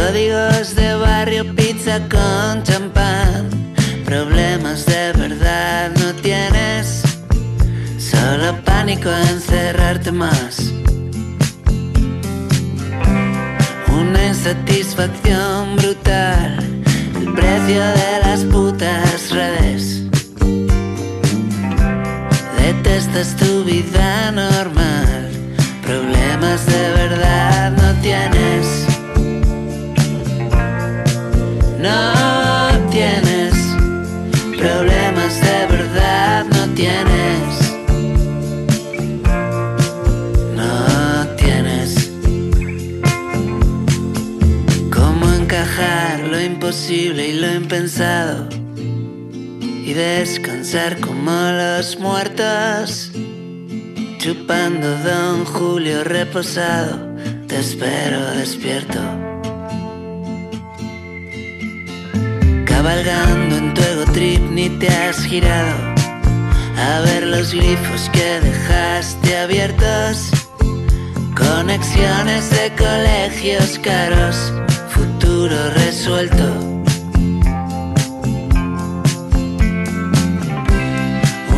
Códigos 0.00 0.74
de 0.76 0.94
barrio, 0.94 1.44
pizza 1.54 2.00
con 2.08 2.62
champán. 2.62 3.50
Problemas 4.06 4.86
de 4.86 5.12
verdad 5.12 5.90
no 6.00 6.14
tienes. 6.14 7.02
Solo 7.98 8.56
pánico 8.64 9.10
a 9.10 9.20
encerrarte 9.20 10.10
más. 10.10 10.72
Una 13.92 14.26
insatisfacción 14.28 15.76
brutal. 15.76 16.56
El 17.16 17.32
precio 17.34 17.82
de 18.00 18.12
las 18.24 18.40
putas 18.44 19.30
redes. 19.30 20.04
Detestas 22.58 23.36
tu 23.36 23.64
vida 23.64 24.32
normal. 24.32 25.30
Problemas 25.82 26.64
de 26.64 26.90
verdad 26.94 27.72
no 27.72 28.00
tienes 28.00 28.29
No 31.80 32.90
tienes 32.90 33.54
Problemas 34.58 35.40
de 35.40 35.66
verdad 35.66 36.44
no 36.44 36.74
tienes. 36.74 37.72
No 40.54 41.26
tienes 41.36 42.10
Cómo 44.92 45.32
encajar 45.32 46.20
lo 46.20 46.38
imposible 46.38 47.28
y 47.28 47.40
lo 47.40 47.54
impensado 47.54 48.46
Y 49.50 49.94
descansar 49.94 51.00
como 51.00 51.30
los 51.30 51.98
muertos 51.98 53.10
Chupando 54.18 54.98
Don 54.98 55.46
Julio 55.46 56.04
reposado. 56.04 57.16
Te 57.48 57.58
espero 57.58 58.20
despierto 58.32 59.39
Cabalgando 62.80 63.58
en 63.58 63.74
tu 63.74 63.82
ego 63.82 64.04
trip 64.10 64.40
ni 64.52 64.70
te 64.70 64.88
has 64.88 65.22
girado 65.22 65.76
a 66.78 67.00
ver 67.00 67.26
los 67.26 67.52
grifos 67.52 68.08
que 68.10 68.40
dejaste 68.40 69.36
abiertos. 69.36 70.30
Conexiones 71.36 72.48
de 72.48 72.72
colegios 72.78 73.78
caros, 73.80 74.54
futuro 74.88 75.58
resuelto. 75.74 76.46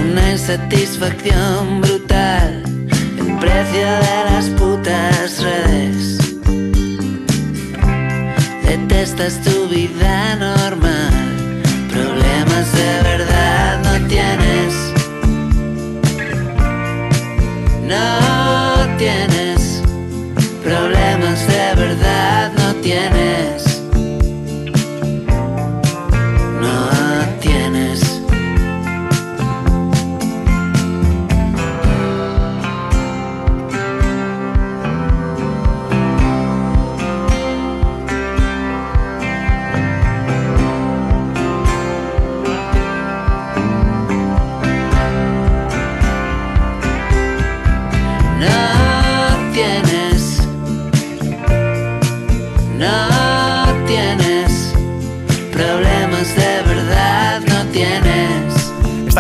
Una 0.00 0.32
insatisfacción 0.32 1.82
brutal, 1.82 2.64
el 3.16 3.38
precio 3.38 3.88
de 4.06 4.24
las 4.28 4.46
putas 4.58 5.40
redes. 5.40 6.21
Detestas 8.72 9.38
tu 9.42 9.68
vida 9.68 10.34
normal, 10.36 11.12
problemas 11.90 12.72
de 12.72 13.02
verdad 13.02 13.82
no 13.84 14.08
tienes. 14.08 14.72
No 17.86 18.96
tienes 18.96 19.82
problemas 20.64 21.46
de 21.48 21.74
verdad, 21.82 22.50
no 22.56 22.74
tienes. 22.76 23.41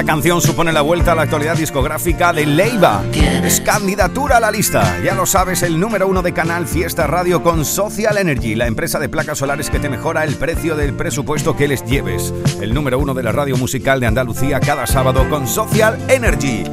Esta 0.02 0.14
canción 0.14 0.40
supone 0.40 0.72
la 0.72 0.80
vuelta 0.80 1.12
a 1.12 1.14
la 1.14 1.22
actualidad 1.22 1.56
discográfica 1.56 2.32
de 2.32 2.44
Leiva. 2.44 3.04
Es 3.44 3.60
candidatura 3.60 4.38
a 4.38 4.40
la 4.40 4.50
lista. 4.50 5.00
Ya 5.00 5.14
lo 5.14 5.26
sabes, 5.26 5.62
el 5.62 5.78
número 5.78 6.08
uno 6.08 6.22
de 6.22 6.32
Canal 6.32 6.66
Fiesta 6.66 7.06
Radio 7.06 7.40
con 7.44 7.64
Social 7.64 8.18
Energy, 8.18 8.56
la 8.56 8.66
empresa 8.66 8.98
de 8.98 9.08
placas 9.08 9.38
solares 9.38 9.70
que 9.70 9.78
te 9.78 9.88
mejora 9.88 10.24
el 10.24 10.34
precio 10.34 10.74
del 10.74 10.94
presupuesto 10.94 11.56
que 11.56 11.68
les 11.68 11.84
lleves. 11.84 12.34
El 12.60 12.74
número 12.74 12.98
uno 12.98 13.14
de 13.14 13.22
la 13.22 13.30
radio 13.30 13.56
musical 13.56 14.00
de 14.00 14.08
Andalucía 14.08 14.58
cada 14.58 14.88
sábado 14.88 15.24
con 15.30 15.46
Social 15.46 15.96
Energy. 16.08 16.64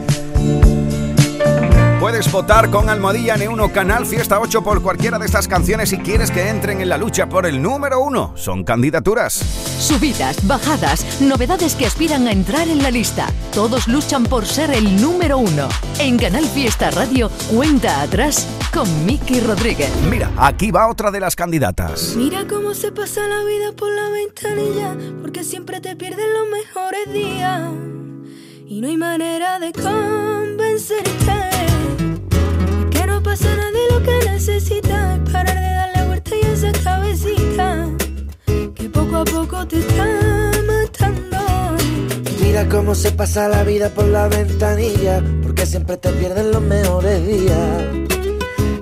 Puedes 2.09 2.31
votar 2.31 2.71
con 2.71 2.89
Almohadilla 2.89 3.37
N1 3.37 3.71
Canal 3.71 4.03
Fiesta 4.03 4.39
8 4.39 4.63
por 4.63 4.81
cualquiera 4.81 5.19
de 5.19 5.27
estas 5.27 5.47
canciones 5.47 5.89
si 5.89 5.99
quieres 5.99 6.31
que 6.31 6.49
entren 6.49 6.81
en 6.81 6.89
la 6.89 6.97
lucha 6.97 7.29
por 7.29 7.45
el 7.45 7.61
número 7.61 7.99
uno. 7.99 8.33
Son 8.35 8.63
candidaturas. 8.63 9.33
Subidas, 9.33 10.47
bajadas, 10.47 11.21
novedades 11.21 11.75
que 11.75 11.85
aspiran 11.85 12.25
a 12.25 12.31
entrar 12.31 12.67
en 12.67 12.81
la 12.81 12.89
lista. 12.89 13.27
Todos 13.53 13.87
luchan 13.87 14.23
por 14.23 14.47
ser 14.47 14.71
el 14.71 14.99
número 14.99 15.37
uno. 15.37 15.69
En 15.99 16.17
Canal 16.17 16.45
Fiesta 16.45 16.89
Radio, 16.89 17.29
cuenta 17.53 18.01
atrás 18.01 18.47
con 18.73 19.05
Miki 19.05 19.41
Rodríguez. 19.41 19.91
Mira, 20.09 20.31
aquí 20.35 20.71
va 20.71 20.87
otra 20.87 21.11
de 21.11 21.19
las 21.19 21.35
candidatas. 21.35 22.15
Mira 22.15 22.47
cómo 22.47 22.73
se 22.73 22.91
pasa 22.91 23.21
la 23.27 23.43
vida 23.43 23.71
por 23.73 23.91
la 23.91 24.09
ventanilla, 24.09 24.97
porque 25.21 25.43
siempre 25.43 25.79
te 25.79 25.95
pierden 25.95 26.33
los 26.33 26.49
mejores 26.49 27.13
días. 27.13 27.69
Y 28.65 28.81
no 28.81 28.87
hay 28.87 28.97
manera 28.97 29.59
de 29.59 29.71
convencerte 29.73 31.69
no 33.29 33.35
pasa 33.35 33.55
nada 33.55 33.71
de 33.71 33.93
lo 33.93 34.03
que 34.03 34.29
necesitas. 34.31 35.19
Es 35.19 35.31
parar 35.31 35.55
de 35.55 35.73
darle 35.73 36.03
vuelta 36.07 36.31
y 36.35 36.41
esa 36.41 36.71
cabecita 36.71 37.87
que 38.75 38.89
poco 38.89 39.17
a 39.17 39.25
poco 39.25 39.67
te 39.67 39.79
está 39.79 40.05
matando. 40.65 41.37
Mira 42.41 42.67
cómo 42.67 42.95
se 42.95 43.11
pasa 43.11 43.47
la 43.47 43.63
vida 43.63 43.89
por 43.89 44.05
la 44.05 44.27
ventanilla, 44.27 45.21
porque 45.43 45.65
siempre 45.65 45.97
te 45.97 46.11
pierden 46.13 46.51
los 46.51 46.61
mejores 46.61 47.25
días. 47.27 47.83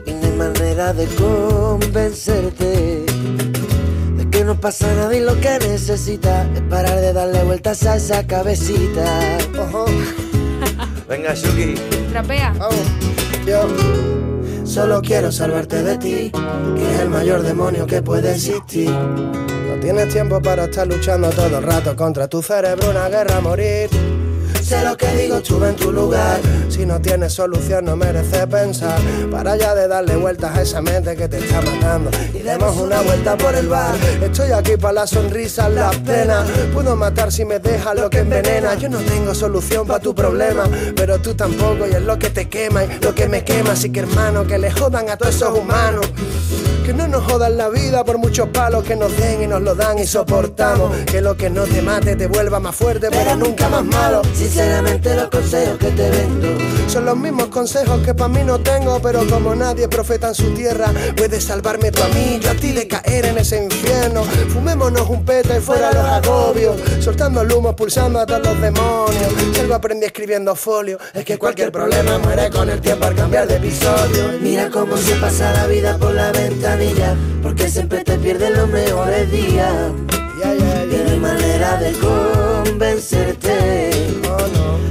Y 0.06 0.12
no 0.12 0.26
hay 0.28 0.38
manera 0.38 0.94
de 0.94 1.08
convencerte 1.08 3.06
de 4.18 4.30
que 4.32 4.44
no 4.46 4.60
pasa 4.60 4.88
nada 4.96 5.14
y 5.16 5.20
lo 5.20 5.40
que 5.42 5.60
necesitas 5.60 6.48
es 6.56 6.62
parar 6.70 7.02
de 7.02 7.12
darle 7.12 7.44
vueltas 7.44 7.86
a 7.86 7.98
esa 7.98 8.26
cabecita. 8.26 9.38
Ojo. 9.60 9.86
Venga, 11.10 11.34
Shuki. 11.34 11.76
Trapea. 12.12 12.54
Yo 13.46 14.17
solo 14.78 15.02
quiero 15.02 15.32
salvarte 15.32 15.82
de 15.82 15.98
ti, 15.98 16.32
que 16.32 16.94
es 16.94 17.00
el 17.00 17.10
mayor 17.10 17.42
demonio 17.42 17.88
que 17.88 18.04
puede 18.04 18.34
existir. 18.34 18.92
No 18.92 19.80
tienes 19.82 20.14
tiempo 20.14 20.40
para 20.40 20.66
estar 20.66 20.86
luchando 20.86 21.32
todo 21.32 21.58
el 21.58 21.64
rato 21.64 21.96
contra 21.96 22.28
tu 22.28 22.44
cerebro, 22.44 22.92
una 22.92 23.10
guerra 23.10 23.38
a 23.38 23.42
morir. 23.42 23.90
Sé 24.68 24.84
lo 24.84 24.98
que 24.98 25.08
digo, 25.16 25.38
estuve 25.38 25.70
en 25.70 25.78
tu 25.78 25.94
lugar. 25.94 26.42
Si 26.68 26.86
no 26.86 27.00
tienes 27.00 27.32
solución, 27.32 27.86
no 27.86 27.96
merece 27.96 28.46
pensar. 28.48 29.00
Para 29.32 29.56
ya 29.56 29.74
de 29.74 29.88
darle 29.88 30.18
vueltas 30.18 30.58
a 30.58 30.62
esa 30.62 30.82
mente 30.82 31.16
que 31.16 31.30
te 31.30 31.38
está 31.38 31.62
matando. 31.62 32.12
Y 32.34 32.40
demos 32.40 32.76
una 32.76 33.00
vuelta 33.02 33.38
por 33.38 33.56
el 33.56 33.70
bar. 33.70 33.96
Estoy 34.22 34.52
aquí 34.52 34.76
para 34.76 34.92
las 34.92 35.12
sonrisas, 35.12 35.72
las 35.72 35.96
penas. 36.00 36.46
Puedo 36.74 36.98
matar 36.98 37.32
si 37.32 37.46
me 37.46 37.60
dejas 37.60 37.96
lo 37.96 38.10
que 38.10 38.20
envenena. 38.20 38.76
Yo 38.76 38.90
no 38.90 38.98
tengo 38.98 39.34
solución 39.34 39.88
para 39.88 40.02
tu 40.02 40.14
problema, 40.14 40.64
pero 40.98 41.18
tú 41.22 41.34
tampoco. 41.34 41.88
Y 41.88 41.94
es 41.94 42.02
lo 42.02 42.20
que 42.20 42.30
te 42.30 42.50
quema 42.50 42.84
y 42.84 43.00
lo 43.00 43.16
que 43.16 43.30
me 43.30 43.46
quema. 43.46 43.72
Así 43.72 43.90
que 43.90 44.02
hermano, 44.02 44.46
que 44.46 44.58
le 44.58 44.70
jodan 44.70 45.10
a 45.10 45.16
todos 45.16 45.34
esos 45.34 45.58
humanos. 45.58 46.06
Que 46.88 46.94
no 46.94 47.06
nos 47.06 47.30
jodan 47.30 47.58
la 47.58 47.68
vida 47.68 48.06
por 48.06 48.18
muchos 48.18 48.48
palos 48.48 48.86
que 48.86 48.96
nos 48.96 49.12
den 49.18 49.44
y 49.44 49.48
nos 49.48 49.62
lo 49.62 49.76
dan 49.76 50.00
y 50.00 50.08
soportamos. 50.08 50.96
Que 51.04 51.20
lo 51.20 51.36
que 51.36 51.50
no 51.50 51.64
te 51.64 51.82
mate 51.82 52.16
te 52.16 52.28
vuelva 52.28 52.62
más 52.62 52.78
fuerte, 52.78 53.10
pero 53.12 53.36
nunca 53.36 53.68
más 53.68 53.84
malo. 53.84 54.22
Sinceramente 54.34 55.14
los 55.14 55.28
consejos 55.28 55.78
que 55.80 55.92
te 55.92 56.10
vendo 56.10 56.48
son 56.88 57.04
los 57.04 57.18
mismos 57.18 57.48
consejos 57.48 58.02
que 58.02 58.14
para 58.14 58.30
mí 58.30 58.40
no 58.46 58.60
tengo, 58.60 59.02
pero 59.02 59.28
como 59.28 59.54
nadie 59.54 59.90
profeta 59.90 60.30
en 60.30 60.36
su 60.36 60.54
tierra, 60.54 60.94
puedes 61.18 61.44
salvarme 61.44 61.92
tú 61.92 62.02
a 62.02 62.08
mí, 62.08 62.40
yo 62.42 62.52
a 62.52 62.54
ti 62.54 62.72
de 62.72 62.88
caer 62.88 63.26
en 63.26 63.38
ese 63.38 63.62
infierno. 63.62 64.24
Fumémonos 64.54 65.10
un 65.10 65.26
peta 65.26 65.58
y 65.58 65.60
fuera 65.60 65.92
los 65.92 66.06
agobios, 66.06 66.78
soltando 67.02 67.42
el 67.42 67.52
humo, 67.52 67.76
pulsando 67.76 68.20
a 68.20 68.26
todos 68.26 68.46
los 68.46 68.62
demonios. 68.62 69.34
Si 69.54 69.60
algo 69.60 69.76
aprendí 69.76 70.06
escribiendo 70.06 70.56
folio, 70.56 70.98
es 71.14 71.26
que 71.26 71.38
cualquier 71.38 71.74
problema 71.74 72.18
muere 72.20 72.50
con 72.50 72.70
el 72.70 72.80
tiempo 72.80 73.06
al 73.06 73.16
cambiar 73.16 73.48
de 73.48 73.58
episodio. 73.58 74.40
Mira 74.40 74.70
cómo 74.70 74.96
se 74.96 75.16
pasa 75.16 75.52
la 75.52 75.68
vida 75.68 75.98
por 75.98 76.14
la 76.14 76.32
porque 77.42 77.70
siempre 77.70 78.04
te 78.04 78.18
pierden 78.18 78.54
los 78.54 78.70
mejores 78.70 79.32
días. 79.32 79.92
Y 80.38 80.96
no 81.04 81.12
hay 81.12 81.20
manera 81.20 81.78
de 81.78 81.92
convencerte 81.94 83.50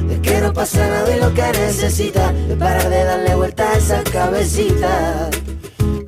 de 0.08 0.20
que 0.20 0.40
no 0.40 0.52
pasa 0.52 0.86
nada 0.88 1.16
y 1.16 1.20
lo 1.20 1.32
que 1.32 1.42
necesitas 1.52 2.34
es 2.50 2.56
parar 2.56 2.88
de 2.88 3.04
darle 3.04 3.34
vuelta 3.36 3.70
a 3.70 3.76
esa 3.76 4.02
cabecita 4.02 5.30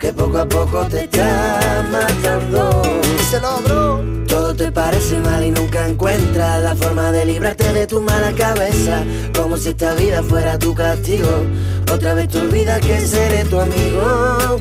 que 0.00 0.12
poco 0.12 0.38
a 0.38 0.48
poco 0.48 0.84
te 0.86 1.04
está 1.04 1.84
matando. 1.92 2.82
Díselo, 3.16 3.60
bro. 3.64 4.18
Todo 4.26 4.54
te 4.54 4.70
parece 4.72 5.18
mal 5.20 5.44
y 5.44 5.50
nunca 5.50 5.86
encuentras 5.86 6.62
la 6.62 6.74
forma 6.74 7.12
de 7.12 7.24
librarte 7.24 7.72
de 7.72 7.86
tu 7.86 8.00
mala 8.00 8.32
cabeza. 8.32 9.04
Como 9.34 9.56
si 9.56 9.70
esta 9.70 9.94
vida 9.94 10.22
fuera 10.22 10.58
tu 10.58 10.74
castigo. 10.74 11.44
Otra 11.92 12.14
vez 12.14 12.28
te 12.28 12.40
olvidas 12.40 12.80
que 12.80 13.00
seré 13.00 13.44
tu 13.44 13.58
amigo, 13.58 14.60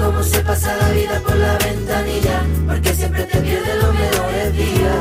Mira 0.00 0.12
cómo 0.12 0.22
se 0.22 0.40
pasa 0.40 0.74
la 0.76 0.88
vida 0.92 1.20
por 1.20 1.36
la 1.36 1.58
ventanilla, 1.58 2.42
porque 2.66 2.94
siempre 2.94 3.24
te 3.24 3.38
pierden 3.38 3.78
los 3.80 3.92
mejores 3.92 4.56
días. 4.56 4.96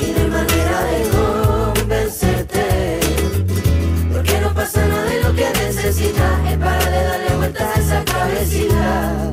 Y 0.00 0.06
no 0.10 0.20
hay 0.22 0.28
manera 0.28 0.84
de 0.84 1.74
convencerte, 1.74 3.00
porque 4.10 4.40
no 4.40 4.54
pasa 4.54 4.86
nada 4.86 5.14
y 5.14 5.22
lo 5.22 5.34
que 5.34 5.50
necesitas 5.50 6.50
es 6.50 6.56
para 6.56 6.90
de 6.90 7.04
darle 7.04 7.36
vueltas 7.36 7.76
a 7.76 7.80
esa 7.80 8.04
cabecita, 8.04 9.30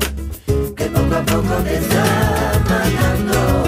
que 0.76 0.84
poco 0.84 1.14
a 1.14 1.22
poco 1.22 1.54
te 1.64 1.76
está 1.78 2.04
matando. 2.68 3.64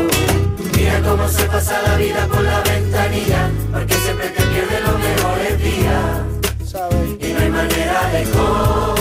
Mira 0.77 1.01
cómo 1.01 1.27
se 1.29 1.45
pasa 1.45 1.81
la 1.81 1.97
vida 1.97 2.27
por 2.27 2.43
la 2.43 2.61
ventanilla, 2.61 3.51
porque 3.73 3.95
siempre 3.95 4.29
te 4.29 4.43
pierden 4.43 4.85
los 4.85 4.99
mejores 4.99 5.63
día. 5.63 6.27
Y 7.21 7.33
no 7.33 7.41
hay 7.41 7.51
manera 7.51 8.11
de 8.13 8.23
convencerte. 8.25 8.94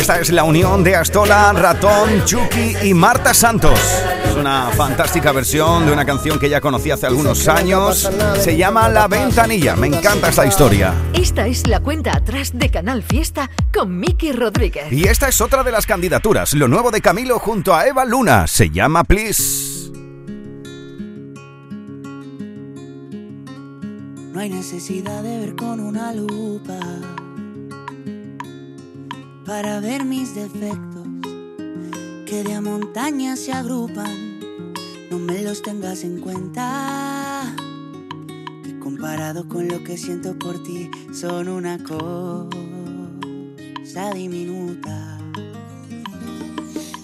Esta 0.00 0.18
es 0.18 0.32
la 0.32 0.44
unión 0.44 0.82
de 0.82 0.96
Astola, 0.96 1.52
Ratón, 1.52 2.24
Chucky 2.24 2.74
y 2.84 2.94
Marta 2.94 3.34
Santos. 3.34 3.78
Es 4.24 4.34
una 4.34 4.70
fantástica 4.70 5.30
versión 5.30 5.84
de 5.84 5.92
una 5.92 6.06
canción 6.06 6.38
que 6.38 6.48
ya 6.48 6.58
conocí 6.58 6.90
hace 6.90 7.06
algunos 7.06 7.46
años. 7.48 8.10
Se 8.38 8.56
llama 8.56 8.88
La 8.88 9.08
Ventanilla. 9.08 9.76
Me 9.76 9.88
encanta 9.88 10.30
esta 10.30 10.46
historia. 10.46 10.94
Esta 11.12 11.46
es 11.46 11.66
la 11.66 11.80
cuenta 11.80 12.16
atrás 12.16 12.52
de 12.54 12.70
Canal 12.70 13.02
Fiesta 13.02 13.50
con 13.74 14.00
Miki 14.00 14.32
Rodríguez. 14.32 14.90
Y 14.90 15.06
esta 15.06 15.28
es 15.28 15.38
otra 15.42 15.62
de 15.62 15.70
las 15.70 15.84
candidaturas, 15.84 16.54
lo 16.54 16.66
nuevo 16.66 16.90
de 16.90 17.02
Camilo 17.02 17.38
junto 17.38 17.74
a 17.74 17.86
Eva 17.86 18.06
Luna. 18.06 18.46
Se 18.46 18.70
llama 18.70 19.04
Please. 19.04 19.90
No 24.32 24.40
hay 24.40 24.48
necesidad 24.48 25.22
de 25.22 25.40
ver 25.40 25.56
con 25.56 25.78
una 25.78 26.14
lupa 26.14 26.78
para 29.50 29.80
ver 29.80 30.04
mis 30.04 30.36
defectos 30.36 31.08
que 32.24 32.44
de 32.44 32.54
a 32.54 32.60
montañas 32.60 33.40
se 33.40 33.50
agrupan. 33.52 34.38
No 35.10 35.18
me 35.18 35.42
los 35.42 35.60
tengas 35.60 36.04
en 36.04 36.20
cuenta, 36.20 37.52
que 38.62 38.78
comparado 38.78 39.48
con 39.48 39.66
lo 39.66 39.82
que 39.82 39.98
siento 39.98 40.38
por 40.38 40.62
ti 40.62 40.88
son 41.12 41.48
una 41.48 41.78
cosa 41.82 42.46
diminuta. 44.14 45.18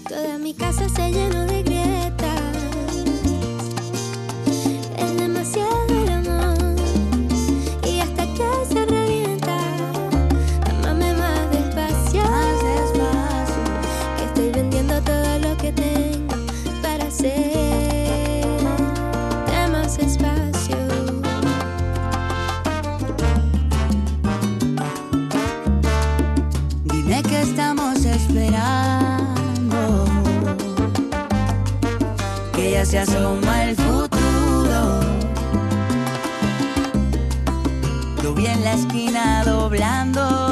Toda 0.08 0.38
mi 0.38 0.54
casa 0.54 0.88
se 0.88 1.10
llenó 1.10 1.46
de 1.46 1.64
grietas. 1.64 2.45
Se 32.96 33.00
asoma 33.00 33.64
el 33.64 33.76
futuro. 33.76 35.00
Lo 38.22 38.32
vi 38.32 38.46
en 38.46 38.64
la 38.64 38.72
esquina 38.72 39.44
doblando. 39.44 40.45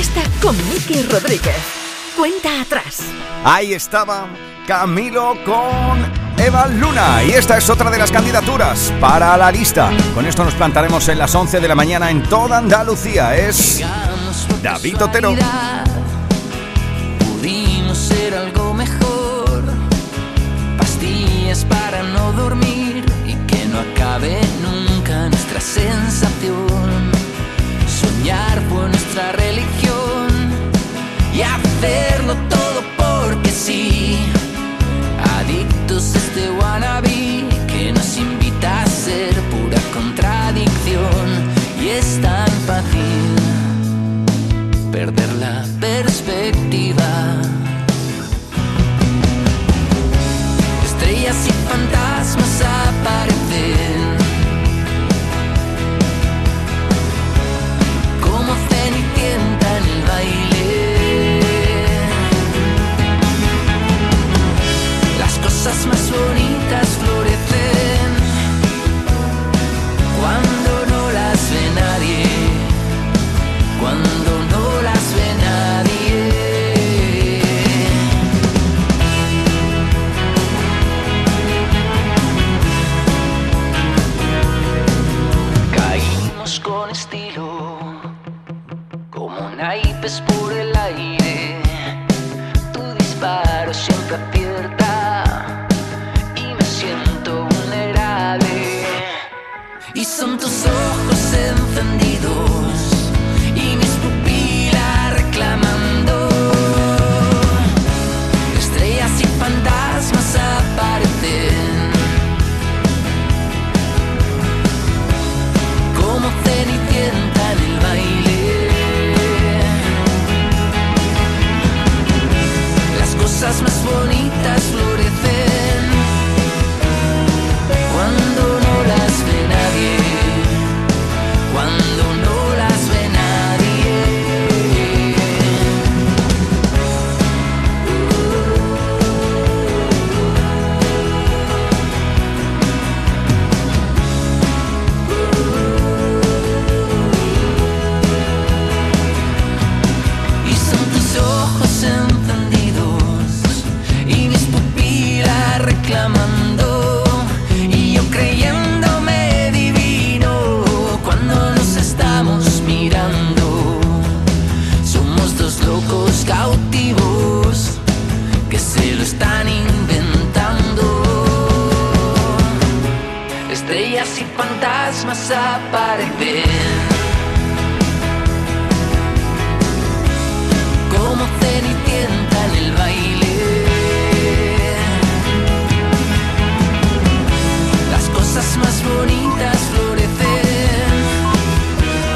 Fiesta 0.00 0.22
con 0.40 0.56
Miki 0.70 1.02
Rodríguez. 1.02 1.58
Cuenta 2.16 2.62
atrás. 2.62 3.00
Ahí 3.44 3.74
estaba 3.74 4.28
Camilo 4.66 5.36
con 5.44 6.42
Eva 6.42 6.68
Luna. 6.68 7.22
Y 7.22 7.32
esta 7.32 7.58
es 7.58 7.68
otra 7.68 7.90
de 7.90 7.98
las 7.98 8.10
candidaturas 8.10 8.94
para 8.98 9.36
la 9.36 9.52
lista. 9.52 9.90
Con 10.14 10.24
esto 10.24 10.42
nos 10.42 10.54
plantaremos 10.54 11.06
en 11.10 11.18
las 11.18 11.34
11 11.34 11.60
de 11.60 11.68
la 11.68 11.74
mañana 11.74 12.10
en 12.10 12.22
toda 12.22 12.56
Andalucía. 12.56 13.36
Es 13.36 13.84
David 14.62 15.02
Otero. 15.02 15.34
Pudimos 17.18 17.98
ser 17.98 18.34
algo 18.36 18.72
mejor. 18.72 19.64
Pastillas 20.78 21.66
para 21.66 22.02
no 22.04 22.32
dormir 22.32 23.04
y 23.26 23.34
que 23.46 23.66
no 23.66 23.80
acabe 23.80 24.40
nunca 24.62 25.28
nuestra 25.28 25.60
sensación. 25.60 27.12
Soñar 27.86 28.62
fue 28.70 28.88
nuestra 28.88 29.32
religión 29.32 29.69
Este 36.32 36.48
wannabe 36.48 37.44
que 37.66 37.92
nos 37.92 38.16
invita 38.16 38.82
a 38.82 38.86
ser 38.86 39.34
pura 39.50 39.80
contradicción 39.92 41.26
y 41.82 41.88
es 41.88 42.20
tan 42.22 42.48
fácil 42.68 43.34
perder 44.92 45.32
la 45.40 45.64
perspectiva. 45.80 46.59
Naipes 90.10 90.20
por 90.22 90.39